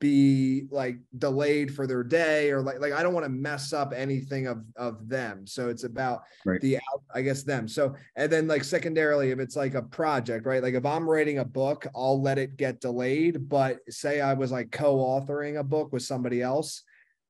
be 0.00 0.66
like 0.70 0.98
delayed 1.18 1.74
for 1.74 1.86
their 1.86 2.04
day 2.04 2.50
or 2.50 2.62
like 2.62 2.80
like 2.80 2.92
I 2.92 3.02
don't 3.02 3.14
want 3.14 3.24
to 3.24 3.30
mess 3.30 3.72
up 3.72 3.92
anything 3.94 4.46
of 4.46 4.64
of 4.76 5.08
them. 5.08 5.46
So 5.46 5.68
it's 5.68 5.84
about 5.84 6.22
right. 6.44 6.60
the 6.60 6.78
I 7.14 7.22
guess 7.22 7.42
them. 7.42 7.66
So 7.66 7.94
and 8.14 8.30
then 8.30 8.46
like 8.46 8.64
secondarily 8.64 9.30
if 9.30 9.40
it's 9.40 9.56
like 9.56 9.74
a 9.74 9.82
project, 9.82 10.46
right? 10.46 10.62
Like 10.62 10.74
if 10.74 10.86
I'm 10.86 11.08
writing 11.08 11.38
a 11.38 11.44
book, 11.44 11.86
I'll 11.96 12.20
let 12.20 12.38
it 12.38 12.56
get 12.56 12.80
delayed, 12.80 13.48
but 13.48 13.78
say 13.88 14.20
I 14.20 14.34
was 14.34 14.52
like 14.52 14.70
co-authoring 14.70 15.58
a 15.58 15.64
book 15.64 15.92
with 15.92 16.02
somebody 16.02 16.42
else, 16.42 16.84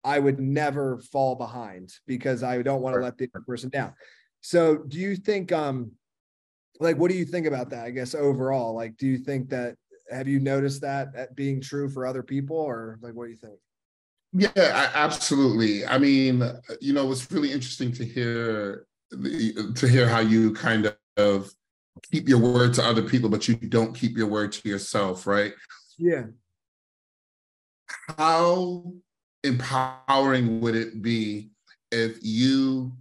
I 0.05 0.19
would 0.19 0.39
never 0.39 0.99
fall 1.11 1.37
behind 1.37 1.93
because 2.07 2.43
I 2.43 2.61
don't 2.63 2.83
want 2.83 2.97
to 2.97 3.03
let 3.03 3.17
the 3.17 3.31
other 3.35 3.45
person 3.47 3.71
down. 3.71 3.95
So 4.41 4.77
do 4.77 4.99
you 4.99 5.17
think 5.17 5.53
um 5.53 5.93
like 6.81 6.97
what 6.97 7.11
do 7.11 7.17
you 7.17 7.25
think 7.25 7.47
about 7.47 7.71
that? 7.71 7.87
I 7.87 7.91
guess 7.91 8.15
overall, 8.15 8.75
like 8.75 8.99
do 8.99 9.07
you 9.07 9.19
think 9.19 9.49
that 9.51 9.77
have 10.11 10.29
you 10.29 10.41
noticed 10.41 10.81
that 10.83 11.35
being 11.37 11.61
true 11.61 11.89
for 11.89 12.07
other 12.07 12.23
people 12.23 12.57
or 12.57 12.99
like 13.03 13.15
what 13.15 13.25
do 13.25 13.31
you 13.31 13.37
think? 13.37 13.59
Yeah 14.33 14.91
absolutely. 14.95 15.87
I 15.87 15.99
mean 15.99 16.43
you 16.81 16.93
know 16.93 17.11
it's 17.11 17.31
really 17.31 17.53
interesting 17.53 17.93
to 17.93 18.05
hear 18.05 18.87
to 19.11 19.89
hear 19.89 20.09
how 20.09 20.21
you 20.21 20.53
kind 20.53 20.95
of 21.17 21.51
keep 22.13 22.29
your 22.29 22.39
word 22.39 22.75
to 22.75 22.83
other 22.83 23.03
people 23.03 23.29
but 23.29 23.49
you 23.49 23.57
don't 23.57 23.95
keep 23.95 24.17
your 24.17 24.29
word 24.29 24.53
to 24.53 24.69
yourself 24.69 25.27
right? 25.27 25.53
Yeah. 25.99 26.25
How 28.17 28.93
empowering 29.45 30.61
would 30.61 30.77
it 30.77 31.01
be 31.01 31.51
if 31.91 32.19
you 32.23 32.93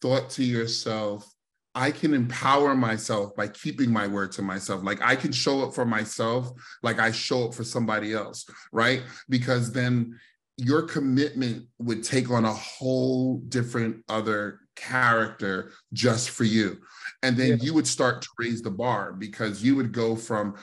thought 0.00 0.30
to 0.30 0.44
yourself 0.44 1.32
I 1.76 1.90
can 1.90 2.14
empower 2.14 2.74
myself 2.74 3.36
by 3.36 3.48
keeping 3.48 3.92
my 3.92 4.06
word 4.06 4.32
to 4.32 4.42
myself. 4.42 4.82
Like 4.82 5.02
I 5.02 5.14
can 5.14 5.30
show 5.30 5.62
up 5.62 5.74
for 5.74 5.84
myself 5.84 6.50
like 6.82 6.98
I 6.98 7.12
show 7.12 7.44
up 7.44 7.54
for 7.54 7.64
somebody 7.64 8.14
else, 8.14 8.46
right? 8.72 9.02
Because 9.28 9.72
then 9.72 10.18
your 10.56 10.82
commitment 10.82 11.66
would 11.78 12.02
take 12.02 12.30
on 12.30 12.46
a 12.46 12.52
whole 12.52 13.38
different 13.48 14.02
other 14.08 14.60
character 14.74 15.72
just 15.92 16.30
for 16.30 16.44
you. 16.44 16.78
And 17.22 17.36
then 17.36 17.48
yeah. 17.48 17.56
you 17.60 17.74
would 17.74 17.86
start 17.86 18.22
to 18.22 18.28
raise 18.38 18.62
the 18.62 18.70
bar 18.70 19.12
because 19.12 19.62
you 19.62 19.76
would 19.76 19.92
go 19.92 20.16
from 20.16 20.56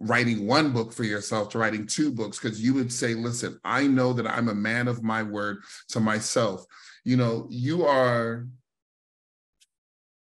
writing 0.00 0.46
one 0.46 0.72
book 0.72 0.92
for 0.92 1.04
yourself 1.04 1.48
to 1.50 1.58
writing 1.58 1.86
two 1.86 2.12
books 2.12 2.38
because 2.38 2.60
you 2.60 2.74
would 2.74 2.92
say, 2.92 3.14
listen, 3.14 3.58
I 3.64 3.86
know 3.86 4.12
that 4.12 4.26
I'm 4.26 4.48
a 4.48 4.54
man 4.54 4.86
of 4.86 5.02
my 5.02 5.22
word 5.22 5.62
to 5.88 6.00
myself. 6.00 6.66
You 7.04 7.16
know, 7.16 7.46
you 7.48 7.86
are 7.86 8.46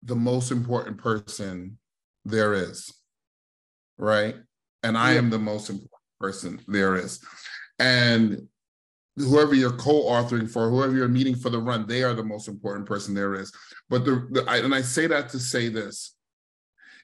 the 0.03 0.15
most 0.15 0.51
important 0.51 0.97
person 0.97 1.77
there 2.25 2.53
is, 2.53 2.93
right? 3.97 4.35
And 4.83 4.97
I 4.97 5.13
am 5.13 5.29
the 5.29 5.39
most 5.39 5.69
important 5.69 5.91
person 6.19 6.61
there 6.67 6.95
is. 6.95 7.19
And 7.79 8.47
whoever 9.15 9.53
you're 9.53 9.71
co-authoring 9.71 10.49
for, 10.49 10.69
whoever 10.69 10.95
you're 10.95 11.07
meeting 11.07 11.35
for 11.35 11.49
the 11.49 11.59
run, 11.59 11.85
they 11.85 12.03
are 12.03 12.13
the 12.13 12.23
most 12.23 12.47
important 12.47 12.85
person 12.85 13.13
there 13.13 13.35
is. 13.35 13.51
But 13.89 14.05
the, 14.05 14.27
the 14.31 14.45
I, 14.47 14.57
and 14.57 14.73
I 14.73 14.81
say 14.81 15.07
that 15.07 15.29
to 15.29 15.39
say 15.39 15.69
this: 15.69 16.15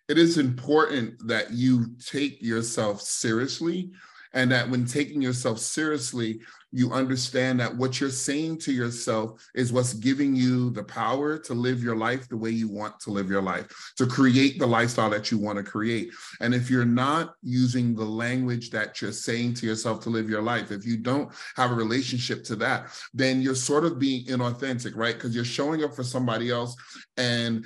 it 0.08 0.17
is 0.17 0.38
important 0.38 1.27
that 1.27 1.51
you 1.51 1.95
take 1.97 2.41
yourself 2.41 3.01
seriously 3.01 3.91
and 4.35 4.51
that 4.51 4.69
when 4.69 4.85
taking 4.85 5.21
yourself 5.21 5.57
seriously 5.59 6.39
you 6.75 6.91
understand 6.91 7.57
that 7.57 7.73
what 7.73 8.01
you're 8.01 8.09
saying 8.09 8.57
to 8.57 8.73
yourself 8.73 9.41
is 9.55 9.71
what's 9.71 9.93
giving 9.93 10.35
you 10.35 10.69
the 10.71 10.83
power 10.83 11.37
to 11.37 11.53
live 11.53 11.81
your 11.81 11.95
life 11.95 12.27
the 12.27 12.35
way 12.35 12.49
you 12.49 12.67
want 12.67 12.99
to 12.99 13.11
live 13.11 13.29
your 13.29 13.41
life, 13.41 13.65
to 13.95 14.05
create 14.05 14.59
the 14.59 14.67
lifestyle 14.67 15.09
that 15.09 15.31
you 15.31 15.37
want 15.37 15.57
to 15.57 15.63
create. 15.63 16.11
And 16.41 16.53
if 16.53 16.69
you're 16.69 16.83
not 16.83 17.35
using 17.41 17.95
the 17.95 18.03
language 18.03 18.71
that 18.71 19.01
you're 19.01 19.13
saying 19.13 19.53
to 19.55 19.65
yourself 19.65 20.01
to 20.01 20.09
live 20.09 20.29
your 20.29 20.41
life, 20.41 20.69
if 20.69 20.85
you 20.85 20.97
don't 20.97 21.31
have 21.55 21.71
a 21.71 21.75
relationship 21.75 22.43
to 22.45 22.57
that, 22.57 22.87
then 23.13 23.41
you're 23.41 23.55
sort 23.55 23.85
of 23.85 23.97
being 23.97 24.25
inauthentic, 24.25 24.97
right? 24.97 25.15
Because 25.15 25.33
you're 25.33 25.45
showing 25.45 25.81
up 25.81 25.95
for 25.95 26.03
somebody 26.03 26.51
else. 26.51 26.75
And 27.15 27.65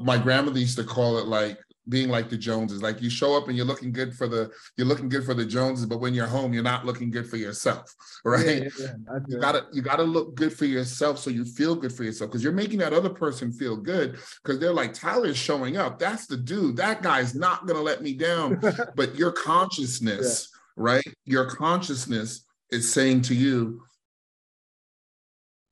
my 0.00 0.16
grandmother 0.16 0.60
used 0.60 0.78
to 0.78 0.84
call 0.84 1.18
it 1.18 1.26
like 1.26 1.58
being 1.88 2.08
like 2.08 2.30
the 2.30 2.36
Joneses. 2.36 2.82
Like 2.82 3.02
you 3.02 3.10
show 3.10 3.36
up 3.36 3.48
and 3.48 3.56
you're 3.56 3.66
looking 3.66 3.92
good 3.92 4.14
for 4.14 4.26
the 4.26 4.50
you're 4.76 4.86
looking 4.86 5.08
good 5.08 5.24
for 5.24 5.34
the 5.34 5.44
Joneses, 5.44 5.86
but 5.86 6.00
when 6.00 6.14
you're 6.14 6.26
home, 6.26 6.52
you're 6.52 6.62
not 6.62 6.86
looking 6.86 7.10
good 7.10 7.28
for 7.28 7.36
yourself, 7.36 7.94
right? 8.24 8.64
Yeah, 8.64 8.68
yeah, 8.78 8.86
yeah. 9.06 9.18
You 9.28 9.38
gotta 9.38 9.66
you 9.72 9.82
gotta 9.82 10.02
look 10.02 10.34
good 10.34 10.52
for 10.52 10.64
yourself 10.64 11.18
so 11.18 11.30
you 11.30 11.44
feel 11.44 11.74
good 11.74 11.92
for 11.92 12.04
yourself 12.04 12.30
because 12.30 12.42
you're 12.42 12.52
making 12.52 12.78
that 12.78 12.92
other 12.92 13.10
person 13.10 13.52
feel 13.52 13.76
good 13.76 14.18
because 14.42 14.58
they're 14.58 14.72
like 14.72 14.94
Tyler's 14.94 15.36
showing 15.36 15.76
up. 15.76 15.98
That's 15.98 16.26
the 16.26 16.36
dude. 16.36 16.76
That 16.76 17.02
guy's 17.02 17.34
not 17.34 17.66
gonna 17.66 17.82
let 17.82 18.02
me 18.02 18.14
down. 18.14 18.60
but 18.96 19.16
your 19.16 19.32
consciousness, 19.32 20.50
right? 20.76 21.04
Your 21.24 21.50
consciousness 21.50 22.44
is 22.70 22.92
saying 22.92 23.22
to 23.22 23.34
you, 23.34 23.82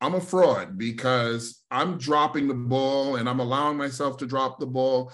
I'm 0.01 0.15
a 0.15 0.21
fraud 0.21 0.77
because 0.77 1.63
I'm 1.71 1.97
dropping 1.97 2.49
the 2.49 2.55
ball 2.55 3.17
and 3.17 3.29
I'm 3.29 3.39
allowing 3.39 3.77
myself 3.77 4.17
to 4.19 4.27
drop 4.27 4.59
the 4.59 4.67
ball 4.67 5.13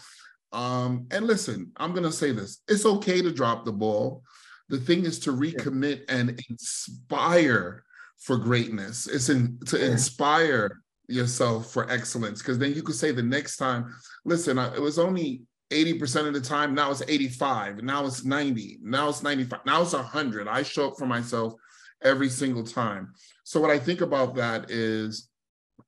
um, 0.52 1.06
and 1.10 1.26
listen, 1.26 1.72
I'm 1.76 1.92
going 1.92 2.04
to 2.04 2.12
say 2.12 2.32
this 2.32 2.62
it's 2.68 2.86
okay 2.86 3.22
to 3.22 3.32
drop 3.32 3.64
the 3.64 3.72
ball. 3.72 4.22
The 4.68 4.78
thing 4.78 5.04
is 5.04 5.18
to 5.20 5.32
recommit 5.32 6.02
and 6.08 6.40
inspire 6.50 7.84
for 8.18 8.36
greatness. 8.36 9.06
It's 9.06 9.28
in, 9.28 9.58
to 9.66 9.82
inspire 9.82 10.82
yourself 11.08 11.72
for 11.72 11.90
excellence 11.90 12.40
because 12.40 12.58
then 12.58 12.74
you 12.74 12.82
could 12.82 12.94
say 12.94 13.12
the 13.12 13.22
next 13.22 13.56
time, 13.56 13.94
listen, 14.24 14.58
it 14.58 14.80
was 14.80 14.98
only 14.98 15.42
80% 15.70 16.26
of 16.26 16.34
the 16.34 16.40
time. 16.40 16.74
Now 16.74 16.90
it's 16.90 17.02
85. 17.06 17.82
Now 17.82 18.06
it's 18.06 18.24
90. 18.24 18.78
Now 18.82 19.08
it's 19.08 19.22
95. 19.22 19.60
Now 19.66 19.82
it's 19.82 19.92
100. 19.92 20.48
I 20.48 20.62
show 20.62 20.88
up 20.88 20.98
for 20.98 21.06
myself 21.06 21.54
every 22.02 22.28
single 22.28 22.64
time. 22.64 23.12
So, 23.44 23.60
what 23.60 23.70
I 23.70 23.78
think 23.78 24.00
about 24.00 24.34
that 24.36 24.70
is, 24.70 25.28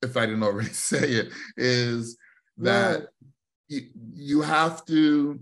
if 0.03 0.16
I 0.16 0.27
didn't 0.27 0.42
already 0.42 0.68
say 0.73 1.11
it, 1.11 1.29
is 1.57 2.16
that 2.59 3.07
you, 3.71 4.43
have 4.43 4.85
to 4.87 5.41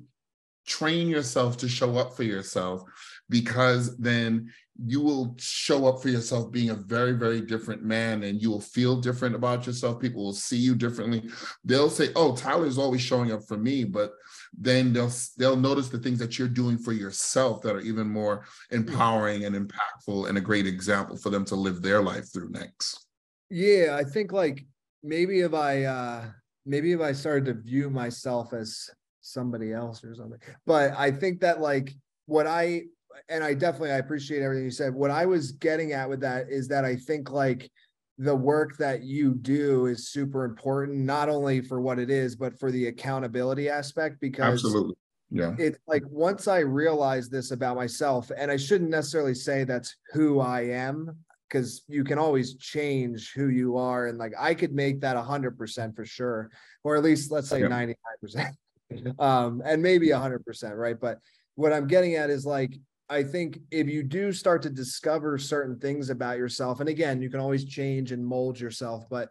train 0.67 1.09
yourself 1.09 1.57
to 1.57 1.69
show 1.69 1.97
up 1.97 2.15
for 2.15 2.25
yourself 2.25 2.83
because 3.31 3.97
then 3.97 4.53
you 4.85 5.01
will 5.01 5.35
show 5.39 5.87
up 5.87 6.01
for 6.01 6.09
yourself 6.09 6.53
being 6.53 6.71
a 6.71 6.75
very 6.75 7.13
very 7.13 7.41
different 7.41 7.83
man 7.83 8.23
and 8.23 8.41
you 8.41 8.51
will 8.51 8.61
feel 8.61 9.01
different 9.01 9.35
about 9.35 9.67
yourself. 9.67 9.99
People 9.99 10.23
will 10.23 10.33
see 10.33 10.59
you 10.59 10.75
differently. 10.75 11.29
They'll 11.65 11.91
say 11.91 12.11
oh 12.15 12.37
tyler's 12.37 12.79
always 12.79 13.01
showing 13.01 13.33
up 13.33 13.43
for 13.49 13.57
me 13.57 13.85
but 13.85 14.13
then 14.57 14.93
they'll 14.93 15.13
they'll 15.37 15.57
notice 15.57 15.89
the 15.89 15.99
things 15.99 16.19
that 16.19 16.39
you're 16.39 16.49
doing 16.49 16.79
for 16.79 16.93
yourself 16.93 17.63
that 17.63 17.75
are 17.75 17.81
even 17.81 18.09
more 18.09 18.45
empowering 18.71 19.47
and 19.47 19.57
impactful 19.57 20.29
and 20.29 20.39
a 20.39 20.43
great 20.43 20.67
example 20.67 21.17
for 21.17 21.31
them 21.31 21.45
to 21.47 21.57
live 21.57 21.83
their 21.83 22.03
life 22.03 22.33
through 22.33 22.51
next. 22.51 23.07
Yeah 23.51 23.97
i 23.99 24.05
think 24.05 24.33
like 24.33 24.67
maybe 25.03 25.41
if 25.41 25.55
i 25.55 25.85
uh 25.85 26.25
maybe 26.69 26.93
if 26.93 27.01
I 27.01 27.13
started 27.13 27.47
to 27.47 27.55
view 27.55 27.91
myself 27.91 28.53
as 28.53 28.91
somebody 29.23 29.73
else 29.73 30.05
or 30.05 30.15
something. 30.15 30.39
But 30.67 30.95
I 30.97 31.11
think 31.11 31.41
that 31.41 31.61
like 31.61 31.95
what 32.27 32.47
I 32.47 32.83
and 33.29 33.43
I 33.43 33.55
definitely 33.55 33.93
I 33.93 33.97
appreciate 33.97 34.43
everything 34.43 34.65
you 34.65 34.71
said. 34.71 34.95
What 34.95 35.11
I 35.11 35.27
was 35.27 35.53
getting 35.53 35.93
at 35.93 36.09
with 36.09 36.21
that 36.21 36.51
is 36.51 36.69
that 36.69 36.85
I 36.85 36.95
think 36.95 37.31
like 37.31 37.71
the 38.19 38.37
work 38.37 38.77
that 38.79 39.03
you 39.03 39.35
do 39.35 39.87
is 39.87 40.11
super 40.11 40.45
important, 40.45 40.99
not 40.99 41.29
only 41.29 41.61
for 41.61 41.81
what 41.81 41.99
it 41.99 42.11
is, 42.11 42.37
but 42.37 42.59
for 42.59 42.71
the 42.71 42.89
accountability 42.89 43.69
aspect. 43.69 44.21
Because 44.21 44.65
absolutely, 44.65 44.95
yeah, 45.31 45.55
it's 45.59 45.79
like 45.87 46.03
once 46.11 46.49
I 46.49 46.59
realized 46.59 47.33
this 47.33 47.51
about 47.51 47.77
myself, 47.77 48.31
and 48.37 48.51
I 48.51 48.57
shouldn't 48.57 48.91
necessarily 48.91 49.35
say 49.35 49.65
that's 49.65 49.97
who 50.13 50.41
I 50.41 50.63
am 50.63 51.17
because 51.49 51.83
you 51.89 52.05
can 52.05 52.19
always 52.19 52.55
change 52.57 53.33
who 53.33 53.49
you 53.49 53.77
are 53.77 54.07
and 54.07 54.19
like 54.19 54.33
i 54.39 54.55
could 54.55 54.73
make 54.73 55.01
that 55.01 55.17
100% 55.17 55.97
for 55.97 56.05
sure 56.05 56.51
or 56.85 56.97
at 56.97 57.03
least 57.03 57.31
let's 57.31 57.49
say 57.49 57.63
99% 57.63 58.53
um 59.19 59.63
and 59.65 59.83
maybe 59.83 60.09
100% 60.09 60.77
right? 60.77 60.99
But 61.01 61.19
what 61.59 61.73
i'm 61.73 61.89
getting 61.89 62.15
at 62.15 62.31
is 62.31 62.47
like 62.47 62.73
i 63.09 63.23
think 63.23 63.59
if 63.73 63.89
you 63.89 64.05
do 64.05 64.33
start 64.33 64.63
to 64.63 64.71
discover 64.71 65.37
certain 65.39 65.77
things 65.79 66.09
about 66.09 66.39
yourself 66.39 66.79
and 66.79 66.89
again 66.89 67.21
you 67.21 67.29
can 67.29 67.41
always 67.41 67.65
change 67.65 68.13
and 68.13 68.25
mold 68.25 68.59
yourself 68.61 69.05
but 69.11 69.29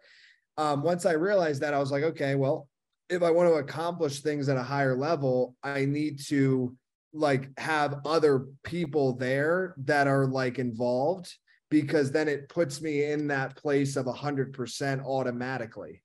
um 0.58 0.82
once 0.82 1.06
i 1.06 1.12
realized 1.12 1.62
that 1.62 1.72
i 1.72 1.78
was 1.78 1.90
like 1.90 2.02
okay 2.02 2.34
well 2.34 2.68
if 3.08 3.22
i 3.22 3.30
want 3.30 3.48
to 3.48 3.54
accomplish 3.54 4.20
things 4.20 4.50
at 4.50 4.58
a 4.58 4.62
higher 4.62 4.94
level 4.94 5.56
i 5.62 5.86
need 5.86 6.20
to 6.20 6.76
like 7.14 7.48
have 7.58 8.02
other 8.04 8.46
people 8.62 9.14
there 9.14 9.74
that 9.78 10.06
are 10.06 10.26
like 10.26 10.58
involved 10.58 11.34
because 11.70 12.10
then 12.10 12.28
it 12.28 12.48
puts 12.48 12.80
me 12.80 13.04
in 13.04 13.28
that 13.28 13.56
place 13.56 13.96
of 13.96 14.06
100% 14.06 15.04
automatically 15.04 16.02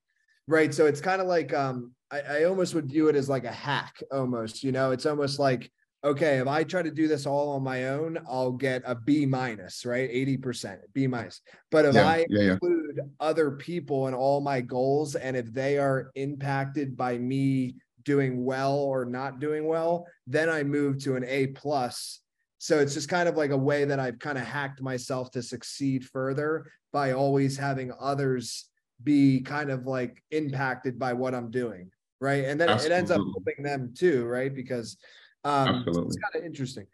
right? 0.47 0.73
So 0.73 0.85
it's 0.85 1.01
kind 1.01 1.21
of 1.21 1.27
like 1.27 1.53
um 1.53 1.91
I, 2.11 2.19
I 2.21 2.43
almost 2.45 2.75
would 2.75 2.89
view 2.89 3.07
it 3.07 3.15
as 3.15 3.29
like 3.29 3.45
a 3.45 3.51
hack 3.51 4.01
almost 4.11 4.63
you 4.63 4.71
know? 4.71 4.91
It's 4.91 5.05
almost 5.05 5.39
like 5.39 5.71
okay 6.05 6.39
if 6.39 6.47
i 6.47 6.65
try 6.65 6.81
to 6.81 6.91
do 6.91 7.07
this 7.07 7.25
all 7.25 7.51
on 7.51 7.63
my 7.63 7.87
own 7.87 8.17
i'll 8.27 8.51
get 8.51 8.81
a 8.85 8.93
b 8.93 9.25
minus 9.25 9.85
right? 9.85 10.09
80% 10.09 10.79
b 10.93 11.07
minus. 11.07 11.41
But 11.71 11.85
if 11.85 11.95
yeah, 11.95 12.07
i 12.07 12.25
yeah, 12.29 12.53
include 12.53 12.95
yeah. 12.97 13.03
other 13.19 13.51
people 13.51 14.07
in 14.07 14.13
all 14.13 14.41
my 14.41 14.61
goals 14.61 15.15
and 15.15 15.37
if 15.37 15.53
they 15.53 15.77
are 15.77 16.11
impacted 16.15 16.97
by 16.97 17.17
me 17.17 17.75
doing 18.03 18.43
well 18.43 18.75
or 18.75 19.05
not 19.05 19.39
doing 19.39 19.65
well 19.65 20.05
then 20.27 20.49
i 20.49 20.61
move 20.61 20.97
to 20.99 21.15
an 21.15 21.23
a 21.23 21.47
plus 21.47 22.19
so 22.63 22.79
it's 22.79 22.93
just 22.93 23.09
kind 23.09 23.27
of 23.27 23.35
like 23.35 23.51
a 23.51 23.57
way 23.57 23.83
that 23.83 23.99
I've 23.99 24.19
kind 24.19 24.37
of 24.37 24.45
hacked 24.45 24.81
myself 24.81 25.31
to 25.31 25.43
succeed 25.43 26.05
further 26.05 26.71
by 26.93 27.11
always 27.11 27.57
having 27.57 27.91
others 27.99 28.69
be 29.03 29.41
kind 29.41 29.69
of 29.69 29.85
like 29.85 30.23
impacted 30.31 30.97
by 30.97 31.11
what 31.11 31.35
I'm 31.35 31.51
doing. 31.51 31.91
Right. 32.21 32.45
And 32.45 32.61
then 32.61 32.69
Absolutely. 32.69 32.95
it 32.95 32.99
ends 32.99 33.11
up 33.11 33.17
helping 33.17 33.65
them 33.65 33.93
too, 33.93 34.23
right? 34.23 34.55
Because 34.55 34.95
um 35.43 35.83
it's 35.85 36.15
kind 36.15 36.35
of 36.35 36.45
interesting. 36.45 36.87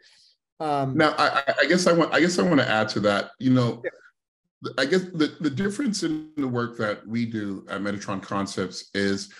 Um 0.59 0.97
now 0.97 1.13
I, 1.19 1.53
I 1.61 1.65
guess 1.67 1.85
I 1.85 1.93
want 1.93 2.15
I 2.15 2.19
guess 2.19 2.39
I 2.39 2.41
want 2.41 2.61
to 2.61 2.67
add 2.67 2.89
to 2.89 2.99
that, 3.01 3.29
you 3.37 3.51
know, 3.53 3.83
yeah. 3.83 4.71
I 4.79 4.85
guess 4.85 5.03
the, 5.03 5.37
the 5.39 5.51
difference 5.51 6.01
in 6.01 6.31
the 6.35 6.47
work 6.47 6.79
that 6.79 7.05
we 7.05 7.27
do 7.27 7.63
at 7.69 7.81
Metatron 7.81 8.23
Concepts 8.23 8.89
is 8.95 9.31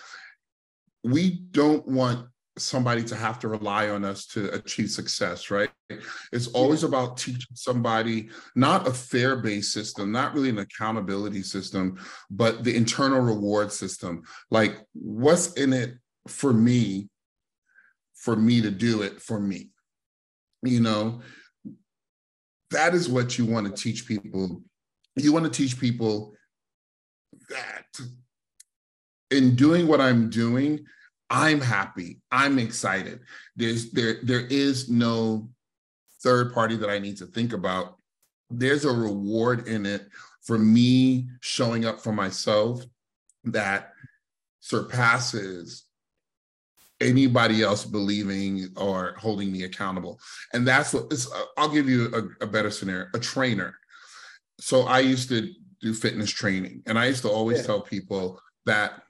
we 1.02 1.40
don't 1.50 1.84
want 1.88 2.28
somebody 2.60 3.02
to 3.04 3.16
have 3.16 3.38
to 3.40 3.48
rely 3.48 3.88
on 3.88 4.04
us 4.04 4.26
to 4.26 4.52
achieve 4.54 4.90
success, 4.90 5.50
right? 5.50 5.70
It's 6.32 6.48
always 6.48 6.84
about 6.84 7.16
teaching 7.16 7.54
somebody 7.54 8.30
not 8.54 8.86
a 8.86 8.92
fair 8.92 9.36
based 9.36 9.72
system, 9.72 10.12
not 10.12 10.34
really 10.34 10.50
an 10.50 10.58
accountability 10.58 11.42
system, 11.42 11.98
but 12.30 12.64
the 12.64 12.76
internal 12.76 13.20
reward 13.20 13.72
system. 13.72 14.22
Like, 14.50 14.78
what's 14.92 15.54
in 15.54 15.72
it 15.72 15.94
for 16.28 16.52
me, 16.52 17.08
for 18.14 18.36
me 18.36 18.60
to 18.60 18.70
do 18.70 19.02
it 19.02 19.20
for 19.20 19.40
me? 19.40 19.70
You 20.62 20.80
know, 20.80 21.22
that 22.70 22.94
is 22.94 23.08
what 23.08 23.38
you 23.38 23.46
want 23.46 23.66
to 23.66 23.82
teach 23.82 24.06
people. 24.06 24.62
You 25.16 25.32
want 25.32 25.44
to 25.44 25.50
teach 25.50 25.80
people 25.80 26.34
that 27.48 27.86
in 29.30 29.54
doing 29.54 29.86
what 29.86 30.00
I'm 30.00 30.28
doing, 30.28 30.84
I'm 31.30 31.60
happy. 31.60 32.20
I'm 32.30 32.58
excited. 32.58 33.20
There's 33.56 33.90
there 33.92 34.16
there 34.22 34.46
is 34.46 34.88
no 34.88 35.48
third 36.22 36.52
party 36.52 36.76
that 36.76 36.90
I 36.90 36.98
need 36.98 37.16
to 37.18 37.26
think 37.26 37.52
about. 37.52 37.96
There's 38.50 38.84
a 38.84 38.92
reward 38.92 39.68
in 39.68 39.86
it 39.86 40.08
for 40.42 40.58
me 40.58 41.28
showing 41.40 41.84
up 41.84 42.00
for 42.00 42.12
myself 42.12 42.84
that 43.44 43.92
surpasses 44.60 45.84
anybody 47.00 47.62
else 47.62 47.84
believing 47.84 48.68
or 48.76 49.14
holding 49.18 49.50
me 49.50 49.62
accountable. 49.62 50.20
And 50.52 50.66
that's 50.66 50.92
what 50.92 51.06
it's, 51.10 51.30
uh, 51.32 51.44
I'll 51.56 51.70
give 51.70 51.88
you 51.88 52.12
a, 52.40 52.44
a 52.44 52.46
better 52.46 52.70
scenario, 52.70 53.06
a 53.14 53.18
trainer. 53.18 53.74
So 54.58 54.82
I 54.82 55.00
used 55.00 55.28
to 55.30 55.50
do 55.80 55.94
fitness 55.94 56.30
training 56.30 56.82
and 56.86 56.98
I 56.98 57.06
used 57.06 57.22
to 57.22 57.30
always 57.30 57.58
yeah. 57.58 57.66
tell 57.66 57.80
people 57.80 58.40
that 58.66 59.02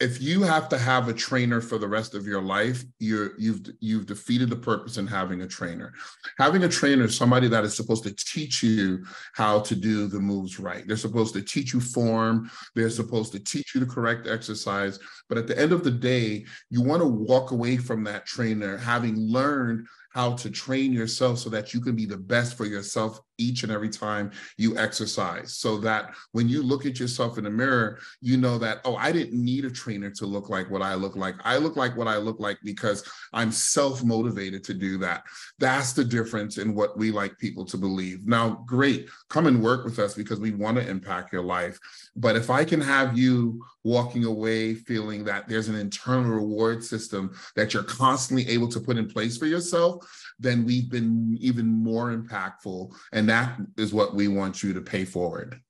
if 0.00 0.20
you 0.20 0.42
have 0.42 0.68
to 0.68 0.78
have 0.78 1.08
a 1.08 1.12
trainer 1.12 1.60
for 1.60 1.78
the 1.78 1.86
rest 1.86 2.14
of 2.14 2.26
your 2.26 2.42
life, 2.42 2.82
you're 2.98 3.38
you've 3.38 3.60
you've 3.80 4.06
defeated 4.06 4.50
the 4.50 4.56
purpose 4.56 4.96
in 4.96 5.06
having 5.06 5.42
a 5.42 5.46
trainer. 5.46 5.92
Having 6.38 6.64
a 6.64 6.68
trainer 6.68 7.04
is 7.04 7.16
somebody 7.16 7.46
that 7.48 7.64
is 7.64 7.76
supposed 7.76 8.02
to 8.04 8.14
teach 8.16 8.62
you 8.62 9.04
how 9.34 9.60
to 9.60 9.76
do 9.76 10.08
the 10.08 10.18
moves 10.18 10.58
right. 10.58 10.86
They're 10.86 10.96
supposed 10.96 11.32
to 11.34 11.42
teach 11.42 11.72
you 11.72 11.80
form, 11.80 12.50
they're 12.74 12.90
supposed 12.90 13.32
to 13.32 13.38
teach 13.38 13.74
you 13.74 13.80
the 13.80 13.86
correct 13.86 14.26
exercise, 14.26 14.98
but 15.28 15.38
at 15.38 15.46
the 15.46 15.58
end 15.58 15.72
of 15.72 15.84
the 15.84 15.92
day, 15.92 16.44
you 16.70 16.82
want 16.82 17.00
to 17.02 17.08
walk 17.08 17.52
away 17.52 17.76
from 17.76 18.02
that 18.04 18.26
trainer 18.26 18.76
having 18.76 19.16
learned 19.16 19.86
how 20.14 20.32
to 20.32 20.48
train 20.48 20.92
yourself 20.92 21.38
so 21.40 21.50
that 21.50 21.74
you 21.74 21.80
can 21.80 21.96
be 21.96 22.06
the 22.06 22.16
best 22.16 22.56
for 22.56 22.66
yourself 22.66 23.20
each 23.36 23.64
and 23.64 23.72
every 23.72 23.88
time 23.88 24.30
you 24.56 24.78
exercise. 24.78 25.56
So 25.56 25.76
that 25.78 26.14
when 26.30 26.48
you 26.48 26.62
look 26.62 26.86
at 26.86 27.00
yourself 27.00 27.36
in 27.36 27.42
the 27.42 27.50
mirror, 27.50 27.98
you 28.20 28.36
know 28.36 28.56
that, 28.58 28.78
oh, 28.84 28.94
I 28.94 29.10
didn't 29.10 29.42
need 29.42 29.64
a 29.64 29.70
trainer 29.70 30.10
to 30.10 30.26
look 30.26 30.48
like 30.48 30.70
what 30.70 30.82
I 30.82 30.94
look 30.94 31.16
like. 31.16 31.34
I 31.44 31.56
look 31.56 31.76
like 31.76 31.96
what 31.96 32.06
I 32.06 32.18
look 32.18 32.38
like 32.38 32.58
because 32.62 33.02
I'm 33.32 33.50
self 33.50 34.04
motivated 34.04 34.62
to 34.64 34.74
do 34.74 34.98
that. 34.98 35.24
That's 35.58 35.92
the 35.92 36.04
difference 36.04 36.58
in 36.58 36.76
what 36.76 36.96
we 36.96 37.10
like 37.10 37.36
people 37.38 37.64
to 37.66 37.76
believe. 37.76 38.24
Now, 38.24 38.62
great, 38.66 39.08
come 39.28 39.48
and 39.48 39.62
work 39.62 39.84
with 39.84 39.98
us 39.98 40.14
because 40.14 40.38
we 40.38 40.52
want 40.52 40.76
to 40.78 40.88
impact 40.88 41.32
your 41.32 41.42
life. 41.42 41.76
But 42.14 42.36
if 42.36 42.50
I 42.50 42.64
can 42.64 42.80
have 42.80 43.18
you 43.18 43.64
walking 43.82 44.24
away 44.24 44.74
feeling 44.74 45.24
that 45.24 45.46
there's 45.48 45.68
an 45.68 45.74
internal 45.74 46.30
reward 46.30 46.82
system 46.82 47.34
that 47.54 47.74
you're 47.74 47.82
constantly 47.82 48.48
able 48.48 48.68
to 48.68 48.80
put 48.80 48.96
in 48.96 49.08
place 49.08 49.36
for 49.36 49.46
yourself, 49.46 50.03
then 50.38 50.64
we've 50.64 50.90
been 50.90 51.36
even 51.40 51.66
more 51.66 52.16
impactful. 52.16 52.94
And 53.12 53.28
that 53.28 53.58
is 53.76 53.92
what 53.92 54.14
we 54.14 54.28
want 54.28 54.62
you 54.62 54.72
to 54.72 54.80
pay 54.80 55.04
forward. 55.04 55.60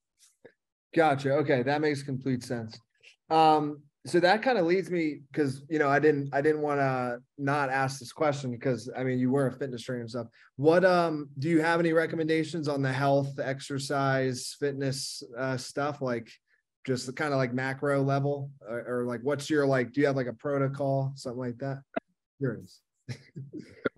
Gotcha. 0.95 1.33
Okay. 1.33 1.63
That 1.63 1.81
makes 1.81 2.03
complete 2.03 2.43
sense. 2.45 2.79
Um, 3.31 3.83
so 4.07 4.21
that 4.21 4.43
kind 4.43 4.59
of 4.59 4.67
leads 4.67 4.91
me 4.91 5.21
because 5.33 5.63
you 5.71 5.79
know 5.79 5.89
I 5.89 5.99
didn't 5.99 6.29
I 6.33 6.43
didn't 6.43 6.61
want 6.61 6.79
to 6.81 7.21
not 7.39 7.71
ask 7.71 7.99
this 7.99 8.13
question 8.13 8.51
because 8.51 8.91
I 8.97 9.03
mean 9.03 9.19
you 9.19 9.31
were 9.31 9.47
a 9.47 9.53
fitness 9.53 9.83
trainer 9.83 10.03
and 10.03 10.11
stuff. 10.11 10.27
What 10.57 10.85
um 10.85 11.31
do 11.39 11.49
you 11.49 11.63
have 11.63 11.81
any 11.81 11.93
recommendations 11.93 12.69
on 12.69 12.83
the 12.83 12.93
health, 12.93 13.39
exercise, 13.43 14.55
fitness 14.61 15.23
uh, 15.39 15.57
stuff 15.57 16.03
like 16.03 16.31
just 16.87 17.07
the 17.07 17.15
kind 17.15 17.33
of 17.33 17.39
like 17.39 17.55
macro 17.55 18.03
level 18.03 18.51
or, 18.61 18.85
or, 18.87 19.05
like 19.07 19.21
what's 19.23 19.49
your 19.49 19.67
like 19.67 19.93
do 19.93 20.03
you 20.03 20.07
have 20.07 20.17
like 20.17 20.27
a 20.27 20.35
protocol 20.35 21.13
something 21.17 21.41
like 21.41 21.57
that? 21.59 21.81
Yours. 22.39 22.81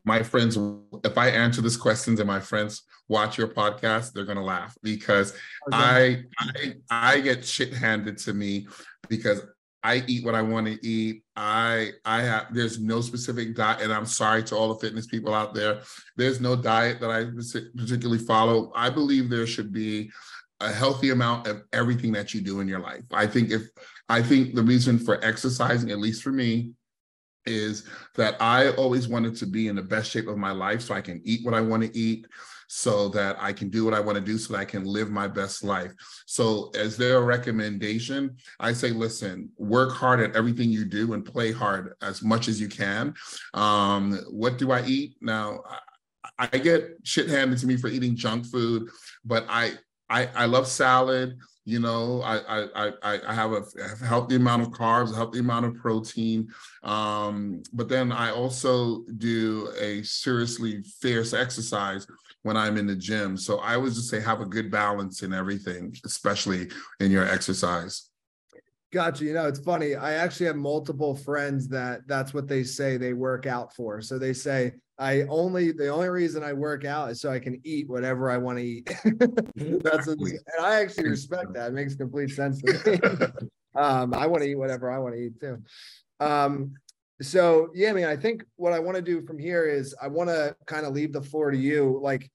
My 0.05 0.23
friends, 0.23 0.57
if 1.05 1.19
I 1.19 1.29
answer 1.29 1.61
these 1.61 1.77
questions 1.77 2.21
and 2.21 2.27
my 2.27 2.41
friends 2.41 2.83
watch 3.09 3.39
your 3.39 3.49
podcast, 3.49 4.13
they're 4.13 4.25
gonna 4.25 4.45
laugh 4.45 4.77
because 4.83 5.33
okay. 5.33 5.37
I, 5.73 6.25
I 6.39 6.75
I 6.91 7.21
get 7.21 7.45
shit 7.45 7.73
handed 7.73 8.19
to 8.19 8.33
me 8.33 8.69
because 9.09 9.43
I 9.83 10.03
eat 10.07 10.25
what 10.25 10.35
I 10.35 10.43
want 10.43 10.67
to 10.67 10.87
eat. 10.87 11.23
I 11.37 11.91
I 12.05 12.23
have 12.23 12.55
there's 12.55 12.81
no 12.81 13.01
specific 13.01 13.55
diet, 13.55 13.83
and 13.83 13.93
I'm 13.93 14.07
sorry 14.07 14.43
to 14.45 14.57
all 14.57 14.75
the 14.75 14.81
fitness 14.81 15.07
people 15.07 15.35
out 15.35 15.55
there. 15.55 15.83
There's 16.17 16.41
no 16.41 16.57
diet 16.57 17.01
that 17.01 17.11
I 17.11 17.25
particularly 17.77 18.25
follow. 18.25 18.73
I 18.75 18.91
believe 18.91 19.29
there 19.29 19.47
should 19.47 19.73
be 19.73 20.11
a 20.61 20.73
healthy 20.73 21.11
amount 21.11 21.47
of 21.47 21.63
everything 21.73 22.13
that 22.13 22.33
you 22.33 22.41
do 22.41 22.61
in 22.61 22.69
your 22.69 22.81
life. 22.81 23.03
I 23.13 23.27
think 23.27 23.51
if 23.51 23.69
I 24.09 24.23
think 24.23 24.55
the 24.55 24.63
reason 24.63 24.99
for 24.99 25.23
exercising, 25.25 25.91
at 25.91 25.99
least 25.99 26.23
for 26.23 26.33
me, 26.33 26.73
is 27.47 27.85
that 28.15 28.37
I 28.41 28.71
always 28.71 29.09
wanted 29.09 29.37
to 29.37 29.47
be 29.47 29.69
in 29.69 29.77
the 29.77 29.83
best 29.83 30.11
shape 30.11 30.29
of 30.29 30.37
my 30.37 30.53
life 30.53 30.83
so 30.83 30.95
I 30.95 31.01
can 31.01 31.21
eat 31.25 31.45
what 31.45 31.55
I 31.55 31.61
want 31.61 31.83
to 31.83 31.97
eat, 31.97 32.27
so 32.69 33.09
that 33.11 33.37
I 33.39 33.53
can 33.53 33.69
do 33.69 33.85
what 33.85 33.95
I 33.95 34.01
want 34.01 34.17
to 34.17 34.25
do, 34.25 34.39
so 34.39 34.53
that 34.53 34.59
I 34.59 34.65
can 34.65 34.85
live 34.85 35.11
my 35.11 35.29
best 35.29 35.63
life. 35.63 35.93
So, 36.27 36.71
as 36.75 36.97
their 36.97 37.21
recommendation, 37.23 38.37
I 38.59 38.73
say, 38.73 38.91
listen, 38.91 39.51
work 39.57 39.93
hard 39.93 40.21
at 40.21 40.35
everything 40.35 40.71
you 40.71 40.85
do 40.85 41.13
and 41.13 41.25
play 41.25 41.53
hard 41.53 41.95
as 42.03 42.23
much 42.23 42.49
as 42.49 42.61
you 42.61 42.69
can. 42.69 43.15
Um, 43.55 44.19
what 44.31 44.59
do 44.59 44.73
I 44.73 44.85
eat? 44.85 45.17
Now, 45.21 45.61
I, 46.39 46.49
I 46.53 46.59
get 46.59 46.97
shit 47.05 47.29
handed 47.29 47.59
to 47.59 47.67
me 47.67 47.77
for 47.77 47.89
eating 47.89 48.17
junk 48.17 48.47
food, 48.47 48.89
but 49.25 49.47
I 49.49 49.75
I, 50.09 50.27
I 50.35 50.47
love 50.47 50.67
salad. 50.67 51.39
You 51.65 51.81
know, 51.81 52.23
I 52.23 52.39
I 52.39 52.93
I, 53.03 53.21
I 53.27 53.35
have 53.35 53.53
a 53.53 53.65
healthy 54.05 54.37
amount 54.37 54.63
of 54.63 54.69
carbs, 54.69 55.13
a 55.13 55.17
healthy 55.17 55.41
amount 55.41 55.67
of 55.67 55.75
protein. 55.75 56.49
Um, 56.85 57.63
but 57.73 57.89
then 57.89 58.13
I 58.13 58.31
also 58.31 59.05
do 59.17 59.73
a 59.81 60.03
seriously 60.05 60.83
fierce 61.01 61.33
exercise 61.33 62.07
when 62.43 62.57
I'm 62.57 62.77
in 62.77 62.87
the 62.87 62.95
gym. 62.95 63.37
So 63.37 63.59
I 63.59 63.77
would 63.77 63.93
just 63.93 64.09
say 64.09 64.21
have 64.21 64.41
a 64.41 64.47
good 64.47 64.71
balance 64.71 65.23
in 65.23 65.33
everything, 65.33 65.97
especially 66.05 66.71
in 67.01 67.11
your 67.11 67.27
exercise. 67.27 68.11
Gotcha. 68.97 69.27
You 69.27 69.35
know, 69.35 69.47
it's 69.47 69.59
funny. 69.59 69.95
I 69.95 70.15
actually 70.15 70.47
have 70.47 70.57
multiple 70.57 71.15
friends 71.15 71.69
that 71.69 72.09
that's 72.09 72.33
what 72.33 72.49
they 72.49 72.65
say 72.65 72.97
they 72.97 73.13
work 73.13 73.45
out 73.45 73.77
for. 73.77 74.01
So 74.01 74.19
they 74.19 74.33
say, 74.33 74.73
I 74.99 75.25
only 75.25 75.71
the 75.71 75.89
only 75.89 76.09
reason 76.09 76.43
I 76.43 76.55
work 76.55 76.87
out 76.87 77.11
is 77.11 77.21
so 77.21 77.31
I 77.31 77.39
can 77.39 77.61
eat 77.63 77.91
whatever 77.91 78.31
I 78.31 78.39
want 78.39 78.57
to 78.57 78.65
eat. 78.65 78.87
That's 79.85 80.09
a, 80.09 80.13
and 80.13 80.41
I 80.63 80.81
actually 80.81 81.11
respect 81.11 81.53
that. 81.53 81.69
It 81.69 81.75
makes 81.75 81.95
complete 81.95 82.31
sense 82.31 82.63
to 82.63 82.73
me. 82.73 82.99
um, 83.79 84.15
I 84.15 84.27
want 84.27 84.43
to 84.45 84.49
eat 84.49 84.55
whatever 84.55 84.91
I 84.91 84.99
want 84.99 85.15
to 85.15 85.21
eat 85.21 85.39
too. 85.39 85.63
Um, 86.19 86.73
so 87.21 87.69
yeah, 87.75 87.91
I 87.91 87.93
mean, 87.93 88.07
I 88.07 88.17
think 88.17 88.45
what 88.57 88.73
I 88.73 88.79
want 88.79 88.97
to 88.97 89.03
do 89.03 89.21
from 89.27 89.39
here 89.39 89.67
is 89.67 89.95
I 90.01 90.09
want 90.09 90.31
to 90.31 90.57
kind 90.65 90.87
of 90.87 90.95
leave 90.95 91.13
the 91.13 91.21
floor 91.21 91.51
to 91.51 91.59
you. 91.59 92.01
Like, 92.03 92.31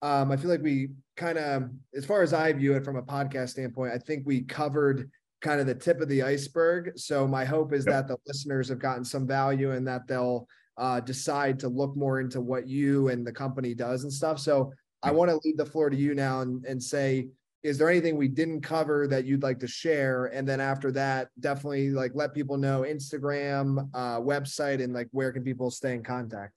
um, 0.00 0.32
I 0.32 0.38
feel 0.38 0.50
like 0.50 0.62
we 0.62 0.88
kind 1.18 1.36
of, 1.36 1.68
as 1.94 2.06
far 2.06 2.22
as 2.22 2.32
I 2.32 2.54
view 2.54 2.74
it 2.74 2.86
from 2.86 2.96
a 2.96 3.02
podcast 3.02 3.50
standpoint, 3.50 3.92
I 3.92 3.98
think 3.98 4.22
we 4.24 4.40
covered 4.40 5.10
kind 5.40 5.60
of 5.60 5.66
the 5.66 5.74
tip 5.74 6.00
of 6.00 6.08
the 6.08 6.22
iceberg. 6.22 6.92
So 6.96 7.26
my 7.26 7.44
hope 7.44 7.72
is 7.72 7.86
yep. 7.86 7.94
that 7.94 8.08
the 8.08 8.16
listeners 8.26 8.68
have 8.68 8.78
gotten 8.78 9.04
some 9.04 9.26
value 9.26 9.72
and 9.72 9.86
that 9.86 10.06
they'll 10.06 10.48
uh, 10.78 11.00
decide 11.00 11.58
to 11.60 11.68
look 11.68 11.96
more 11.96 12.20
into 12.20 12.40
what 12.40 12.68
you 12.68 13.08
and 13.08 13.26
the 13.26 13.32
company 13.32 13.74
does 13.74 14.02
and 14.02 14.12
stuff. 14.12 14.38
So 14.38 14.72
I 15.02 15.10
want 15.10 15.30
to 15.30 15.40
leave 15.44 15.56
the 15.56 15.66
floor 15.66 15.90
to 15.90 15.96
you 15.96 16.14
now 16.14 16.40
and, 16.40 16.64
and 16.64 16.82
say, 16.82 17.28
is 17.62 17.78
there 17.78 17.90
anything 17.90 18.16
we 18.16 18.28
didn't 18.28 18.60
cover 18.60 19.08
that 19.08 19.24
you'd 19.24 19.42
like 19.42 19.58
to 19.60 19.66
share? 19.66 20.26
And 20.26 20.46
then 20.48 20.60
after 20.60 20.92
that, 20.92 21.28
definitely 21.40 21.90
like 21.90 22.12
let 22.14 22.32
people 22.32 22.56
know 22.56 22.82
Instagram, 22.82 23.88
uh, 23.92 24.20
website, 24.20 24.82
and 24.82 24.92
like 24.92 25.08
where 25.10 25.32
can 25.32 25.42
people 25.42 25.70
stay 25.70 25.94
in 25.94 26.02
contact? 26.02 26.52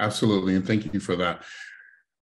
Absolutely. 0.00 0.56
And 0.56 0.66
thank 0.66 0.92
you 0.92 1.00
for 1.00 1.14
that. 1.16 1.44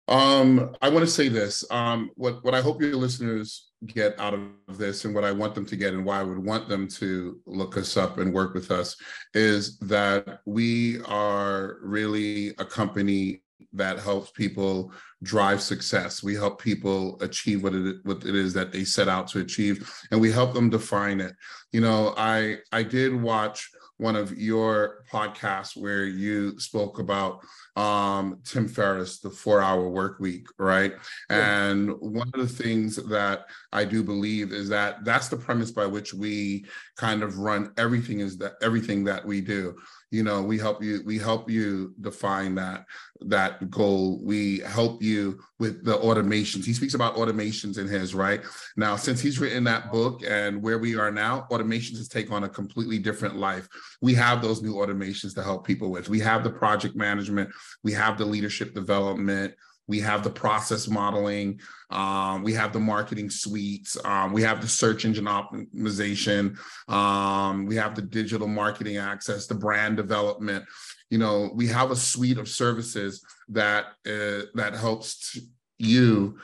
Um, 0.09 0.75
I 0.83 0.88
want 0.88 1.05
to 1.05 1.11
say 1.11 1.29
this. 1.29 1.64
Um, 1.71 2.11
what 2.16 2.44
what 2.44 2.55
I 2.55 2.61
hope 2.61 2.81
your 2.81 2.97
listeners 2.97 3.67
get 3.87 4.19
out 4.19 4.35
of 4.35 4.79
this, 4.79 5.05
and 5.05 5.14
what 5.14 5.25
I 5.25 5.33
want 5.33 5.55
them 5.55 5.67
to 5.67 5.77
get, 5.77 5.95
and 5.95 6.05
why 6.05 6.21
I 6.21 6.25
would 6.25 6.38
want 6.38 6.69
them 6.69 6.88
to 6.88 7.41
look 7.47 7.77
us 7.77 7.97
up 7.97 8.19
and 8.19 8.35
work 8.35 8.55
with 8.55 8.71
us, 8.71 8.97
is 9.35 9.79
that 9.79 10.41
we 10.47 11.01
are 11.03 11.79
really 11.83 12.49
a 12.59 12.64
company 12.64 13.43
that 13.73 13.99
helps 13.99 14.31
people 14.31 14.93
drive 15.23 15.61
success. 15.61 16.23
We 16.23 16.35
help 16.35 16.61
people 16.61 17.19
achieve 17.21 17.62
what 17.62 17.75
it 17.75 17.97
what 18.05 18.25
it 18.25 18.35
is 18.35 18.55
that 18.55 18.73
they 18.73 18.85
set 18.85 19.09
out 19.09 19.29
to 19.29 19.41
achieve, 19.41 19.91
and 20.11 20.21
we 20.21 20.33
help 20.33 20.55
them 20.55 20.71
define 20.71 21.21
it. 21.21 21.35
You 21.73 21.81
know, 21.81 22.14
I 22.17 22.59
I 22.73 22.83
did 22.83 23.21
watch 23.21 23.71
one 23.98 24.16
of 24.16 24.37
your 24.38 25.04
podcasts 25.11 25.76
where 25.76 26.04
you 26.04 26.58
spoke 26.58 26.98
about 26.98 27.40
um, 27.76 28.40
Tim 28.44 28.66
Ferriss, 28.66 29.20
the 29.20 29.30
four 29.30 29.61
hour 29.61 29.88
work 29.88 30.18
week, 30.18 30.46
right? 30.58 30.92
Yeah. 31.30 31.68
And 31.68 31.90
one 32.00 32.30
of 32.34 32.40
the 32.40 32.62
things 32.62 32.96
that 32.96 33.46
I 33.72 33.84
do 33.84 34.02
believe 34.02 34.52
is 34.52 34.68
that 34.70 35.04
that's 35.04 35.28
the 35.28 35.37
premise 35.37 35.70
by 35.70 35.87
which 35.87 36.14
we 36.14 36.64
kind 36.96 37.22
of 37.22 37.38
run 37.38 37.72
everything 37.76 38.20
is 38.20 38.38
that 38.38 38.54
everything 38.62 39.04
that 39.04 39.24
we 39.24 39.40
do 39.40 39.76
you 40.11 40.23
know 40.23 40.42
we 40.42 40.59
help 40.59 40.83
you 40.83 41.03
we 41.05 41.18
help 41.18 41.51
you 41.51 41.94
define 42.01 42.55
that 42.55 42.87
that 43.21 43.71
goal. 43.71 44.21
We 44.23 44.61
help 44.61 45.03
you 45.03 45.40
with 45.59 45.85
the 45.85 45.97
automations. 45.99 46.64
He 46.64 46.73
speaks 46.73 46.94
about 46.94 47.16
automations 47.16 47.79
in 47.79 47.88
his 47.88 48.14
right? 48.14 48.42
Now 48.77 48.97
since 48.97 49.21
he's 49.21 49.38
written 49.38 49.64
that 49.64 49.90
book 49.90 50.23
and 50.27 50.62
where 50.62 50.79
we 50.79 50.97
are 50.97 51.11
now 51.11 51.47
automations 51.51 51.99
has 51.99 52.09
taken 52.09 52.33
on 52.33 52.44
a 52.44 52.49
completely 52.49 52.99
different 52.99 53.37
life. 53.37 53.68
We 54.01 54.14
have 54.14 54.40
those 54.42 54.62
new 54.62 54.75
automations 54.75 55.35
to 55.35 55.42
help 55.42 55.66
people 55.66 55.90
with. 55.90 56.09
We 56.09 56.21
have 56.21 56.44
the 56.44 56.51
project 56.51 56.97
management. 56.97 57.51
We 57.83 57.92
have 57.92 58.18
the 58.18 58.25
leadership 58.25 58.75
development 58.75 59.55
we 59.88 59.98
have 60.01 60.22
the 60.22 60.31
process 60.31 60.87
modeling, 60.87 61.59
um, 61.90 62.42
we 62.42 62.53
have 62.53 62.72
the 62.72 62.79
marketing 62.79 63.31
suites, 63.31 63.96
um, 64.05 64.33
we 64.33 64.42
have 64.42 64.61
the 64.61 64.68
search 64.68 65.05
engine 65.05 65.24
optimization, 65.24 66.57
um, 66.88 67.66
we 67.66 67.74
have 67.74 67.94
the 67.94 68.03
digital 68.03 68.46
marketing 68.46 68.98
access, 68.98 69.46
the 69.46 69.55
brand 69.55 69.96
development. 69.96 70.64
You 71.11 71.18
know, 71.18 71.51
we 71.55 71.66
have 71.68 71.90
a 71.90 71.96
suite 71.96 72.38
of 72.38 72.48
services 72.48 73.24
that 73.48 73.87
uh, 74.07 74.42
that 74.55 74.74
helps 74.79 75.38
you 75.79 76.38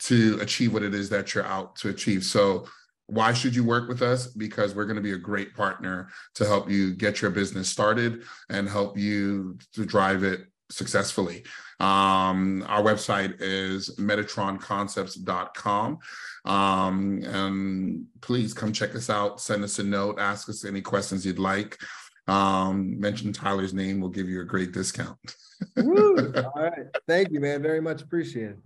to 0.00 0.38
achieve 0.40 0.74
what 0.74 0.82
it 0.82 0.94
is 0.94 1.08
that 1.08 1.34
you're 1.34 1.46
out 1.46 1.76
to 1.76 1.88
achieve. 1.88 2.24
So 2.24 2.66
why 3.06 3.32
should 3.32 3.54
you 3.54 3.64
work 3.64 3.88
with 3.88 4.02
us? 4.02 4.26
Because 4.26 4.74
we're 4.74 4.84
going 4.84 4.96
to 4.96 5.02
be 5.02 5.12
a 5.12 5.18
great 5.18 5.54
partner 5.54 6.08
to 6.34 6.46
help 6.46 6.70
you 6.70 6.94
get 6.94 7.22
your 7.22 7.30
business 7.30 7.68
started 7.68 8.22
and 8.48 8.68
help 8.68 8.98
you 8.98 9.58
to 9.74 9.84
drive 9.84 10.24
it 10.24 10.46
successfully. 10.72 11.44
Um, 11.80 12.64
our 12.68 12.82
website 12.82 13.36
is 13.40 13.94
metatronconcepts.com. 13.96 15.98
Um, 16.44 17.22
and 17.24 18.06
please 18.20 18.54
come 18.54 18.72
check 18.72 18.94
us 18.94 19.10
out, 19.10 19.40
send 19.40 19.64
us 19.64 19.78
a 19.78 19.84
note, 19.84 20.18
ask 20.18 20.48
us 20.48 20.64
any 20.64 20.80
questions 20.80 21.26
you'd 21.26 21.38
like. 21.38 21.78
Um, 22.28 23.00
mention 23.00 23.32
Tyler's 23.32 23.74
name, 23.74 24.00
we'll 24.00 24.10
give 24.10 24.28
you 24.28 24.40
a 24.40 24.44
great 24.44 24.72
discount. 24.72 25.18
All 25.76 26.14
right. 26.56 26.86
Thank 27.08 27.30
you, 27.30 27.40
man. 27.40 27.62
Very 27.62 27.80
much 27.80 28.02
appreciated. 28.02 28.60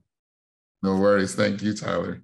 No 0.82 0.96
worries. 0.96 1.34
Thank 1.34 1.62
you, 1.62 1.74
Tyler. 1.74 2.22